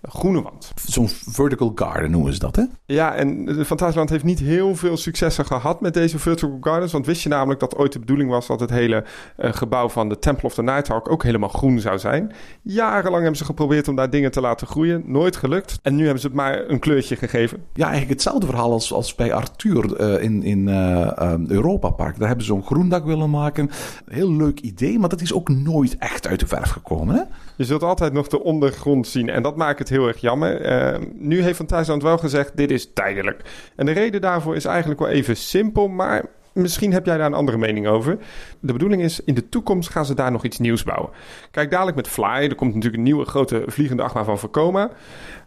[0.10, 0.72] groene wand.
[0.86, 2.64] Zo'n vertical garden noemen ze dat, hè?
[2.86, 6.92] Ja, en Fantasieland heeft niet heel veel successen gehad met deze vertical gardens.
[6.92, 9.04] Want wist je namelijk dat ooit de bedoeling was dat het hele
[9.38, 12.32] uh, gebouw van de Temple of the Nighthawk ook helemaal groen zou zijn.
[12.62, 15.04] Jarenlang hebben ze geprobeerd om daar dingen te laten groeien.
[15.06, 15.80] Nooit gelukt.
[15.82, 17.64] En nu hebben ze het maar een kleurtje gegeven.
[17.74, 22.18] Ja, eigenlijk hetzelfde verhaal als, als bij Arthur uh, in, in uh, Europa Park.
[22.18, 23.70] Daar hebben ze zo'n groendak willen maken.
[24.06, 27.22] Heel leuk idee, maar dat is ook nooit echt uit de verf gekomen, hè?
[27.58, 30.66] Je zult altijd nog de ondergrond zien en dat maakt het heel erg jammer.
[30.94, 33.42] Uh, nu heeft Van Thuisland wel gezegd, dit is tijdelijk.
[33.76, 36.26] En de reden daarvoor is eigenlijk wel even simpel, maar
[36.58, 38.18] misschien heb jij daar een andere mening over.
[38.60, 41.10] De bedoeling is, in de toekomst gaan ze daar nog iets nieuws bouwen.
[41.52, 44.92] Kijk, dadelijk met Fly, er komt natuurlijk een nieuwe grote vliegende achtbaan van Vekoma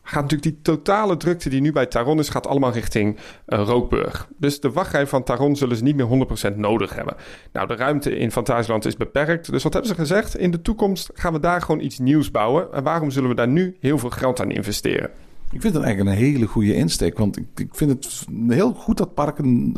[0.02, 4.28] gaat natuurlijk die totale drukte die nu bij Taron is, gaat allemaal richting uh, Rookburg.
[4.36, 7.14] Dus de wachtrij van Taron zullen ze niet meer 100% nodig hebben.
[7.52, 9.50] Nou, de ruimte in Fantasieland is beperkt.
[9.50, 10.36] Dus wat hebben ze gezegd?
[10.36, 12.72] In de toekomst gaan we daar gewoon iets nieuws bouwen.
[12.72, 15.10] En waarom zullen we daar nu heel veel geld aan investeren?
[15.52, 17.18] Ik vind het eigenlijk een hele goede insteek.
[17.18, 19.72] Want ik, ik vind het heel goed dat parken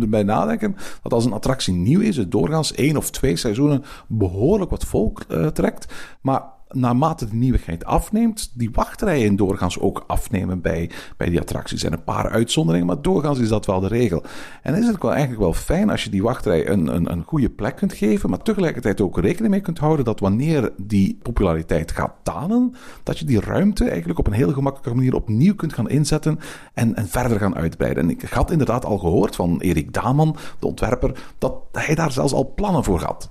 [0.00, 0.76] erbij nadenken.
[1.02, 5.24] Dat als een attractie nieuw is, het doorgaans één of twee seizoenen behoorlijk wat volk
[5.28, 5.92] uh, trekt.
[6.20, 6.42] Maar
[6.74, 11.82] naarmate de nieuwigheid afneemt, die wachtrijen doorgaans ook afnemen bij, bij die attracties.
[11.84, 14.22] En een paar uitzonderingen, maar doorgaans is dat wel de regel.
[14.62, 17.50] En is het wel eigenlijk wel fijn als je die wachtrij een, een, een goede
[17.50, 22.12] plek kunt geven, maar tegelijkertijd ook rekening mee kunt houden dat wanneer die populariteit gaat
[22.22, 26.38] dalen, dat je die ruimte eigenlijk op een heel gemakkelijke manier opnieuw kunt gaan inzetten
[26.74, 28.02] en, en verder gaan uitbreiden.
[28.02, 32.32] En ik had inderdaad al gehoord van Erik Daman, de ontwerper, dat hij daar zelfs
[32.32, 33.30] al plannen voor had.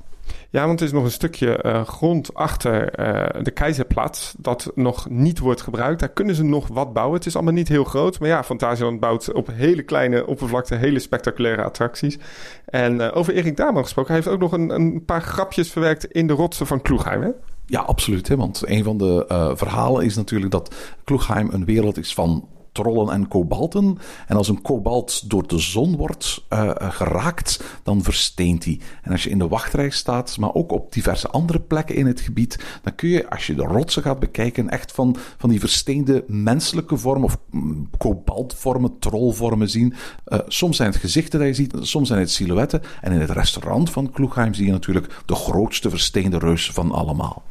[0.54, 5.10] Ja, want er is nog een stukje eh, grond achter eh, de Keizerplaats dat nog
[5.10, 6.00] niet wordt gebruikt.
[6.00, 7.18] Daar kunnen ze nog wat bouwen.
[7.18, 8.20] Het is allemaal niet heel groot.
[8.20, 12.18] Maar ja, Fantasieland bouwt op hele kleine oppervlakte hele spectaculaire attracties.
[12.66, 16.06] En eh, over Erik Daman gesproken, hij heeft ook nog een, een paar grapjes verwerkt
[16.06, 17.22] in de rotsen van Kloegheim.
[17.22, 17.30] Hè?
[17.66, 18.28] Ja, absoluut.
[18.28, 18.36] Hè?
[18.36, 19.26] Want een van de
[19.56, 23.98] verhalen is natuurlijk dat Kloegheim een wereld is van trollen en kobalten.
[24.28, 28.80] En als een kobalt door de zon wordt uh, geraakt, dan versteent hij.
[29.02, 32.20] En als je in de wachtrij staat, maar ook op diverse andere plekken in het
[32.20, 36.24] gebied, dan kun je, als je de rotsen gaat bekijken, echt van, van die versteende
[36.28, 39.94] menselijke vormen of mm, kobaltvormen, trollvormen zien.
[40.28, 42.82] Uh, soms zijn het gezichten die je ziet, soms zijn het silhouetten.
[43.02, 47.44] En in het restaurant van Kloegheim zie je natuurlijk de grootste versteende reus van allemaal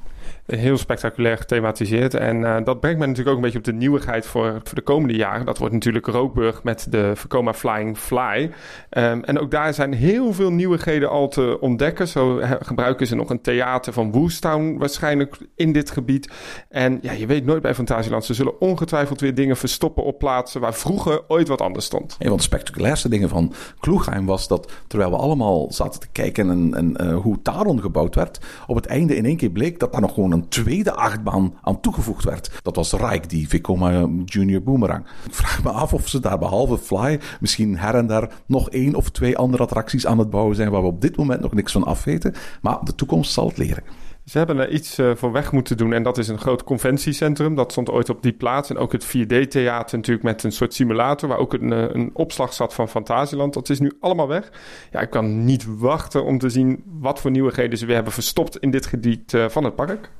[0.47, 2.15] heel spectaculair gethematiseerd.
[2.15, 4.83] En uh, dat brengt me natuurlijk ook een beetje op de nieuwigheid voor, voor de
[4.83, 5.47] komende jaren.
[5.47, 8.51] Dat wordt natuurlijk Rookburg met de Vekoma Flying Fly.
[8.91, 12.09] Um, en ook daar zijn heel veel nieuwigheden al te ontdekken.
[12.09, 16.31] Zo gebruiken ze nog een theater van Woestown waarschijnlijk in dit gebied.
[16.69, 18.25] En ja, je weet nooit bij Fantasieland.
[18.25, 22.17] Ze zullen ongetwijfeld weer dingen verstoppen op plaatsen waar vroeger ooit wat anders stond.
[22.19, 26.51] Een van de spectaculairste dingen van Kloegheim was dat terwijl we allemaal zaten te kijken
[26.51, 29.93] en, en uh, hoe Taron gebouwd werd, op het einde in één keer bleek dat
[29.93, 32.51] daar nog gewoon een tweede achtbaan aan toegevoegd werd.
[32.63, 35.07] Dat was Rike, die Vekoma Junior Boomerang.
[35.27, 38.95] Ik vraag me af of ze daar behalve Fly misschien her en daar nog één
[38.95, 41.73] of twee andere attracties aan het bouwen zijn waar we op dit moment nog niks
[41.73, 42.35] van afweten.
[42.63, 43.83] Maar de toekomst zal het leren.
[44.25, 47.55] Ze hebben er iets uh, voor weg moeten doen en dat is een groot conventiecentrum.
[47.55, 48.71] Dat stond ooit op die plaats.
[48.71, 51.29] En ook het 4D-theater natuurlijk met een soort simulator...
[51.29, 53.55] waar ook een, een opslag zat van Fantasieland.
[53.55, 54.51] Dat is nu allemaal weg.
[54.91, 58.57] Ja, ik kan niet wachten om te zien wat voor nieuwigheden ze weer hebben verstopt...
[58.57, 60.11] in dit gebied van het park.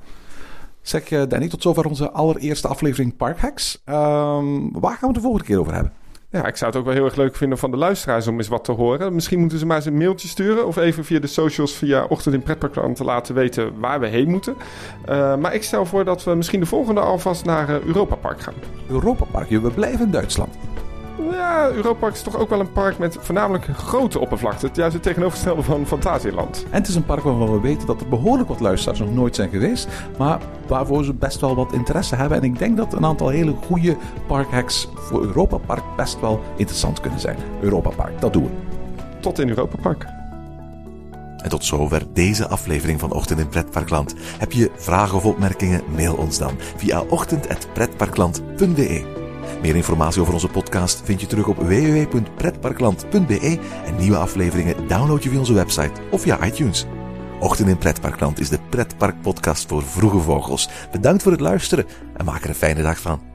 [0.83, 3.81] Zeg uh, Danny, tot zover onze allereerste aflevering Parkhacks.
[3.85, 5.91] Um, waar gaan we het de volgende keer over hebben?
[6.29, 8.47] Ja, ik zou het ook wel heel erg leuk vinden van de luisteraars om eens
[8.47, 9.13] wat te horen.
[9.13, 12.35] Misschien moeten ze maar eens een mailtje sturen of even via de socials via Ochtend
[12.35, 14.55] in Pretparkland te laten weten waar we heen moeten.
[15.09, 18.41] Uh, maar ik stel voor dat we misschien de volgende alvast naar uh, Europa Park
[18.41, 18.53] gaan.
[18.87, 20.55] Europa Park, we blijven in Duitsland.
[21.43, 24.65] Ja, Europa Park is toch ook wel een park met voornamelijk grote oppervlakte.
[24.65, 26.65] Het juist het tegenovergestelde van Fantasieland.
[26.69, 29.35] En het is een park waarvan we weten dat er behoorlijk wat luisteraars nog nooit
[29.35, 29.87] zijn geweest.
[30.17, 32.37] Maar waarvoor ze best wel wat interesse hebben.
[32.37, 36.99] En ik denk dat een aantal hele goede parkhacks voor Europa Park best wel interessant
[36.99, 37.37] kunnen zijn.
[37.61, 38.49] Europa Park, dat doen we.
[39.19, 40.05] Tot in Europa Park.
[41.37, 44.15] En tot zover deze aflevering van Ochtend in Pretparkland.
[44.37, 45.81] Heb je vragen of opmerkingen?
[45.95, 49.22] Mail ons dan via ochtend.pretparkland.be.
[49.61, 55.29] Meer informatie over onze podcast vind je terug op www.pretparkland.be en nieuwe afleveringen download je
[55.29, 56.85] via onze website of via iTunes.
[57.39, 60.69] Ochtend in Pretparkland is de pretparkpodcast voor vroege vogels.
[60.91, 61.85] Bedankt voor het luisteren
[62.17, 63.32] en maak er een fijne dag van.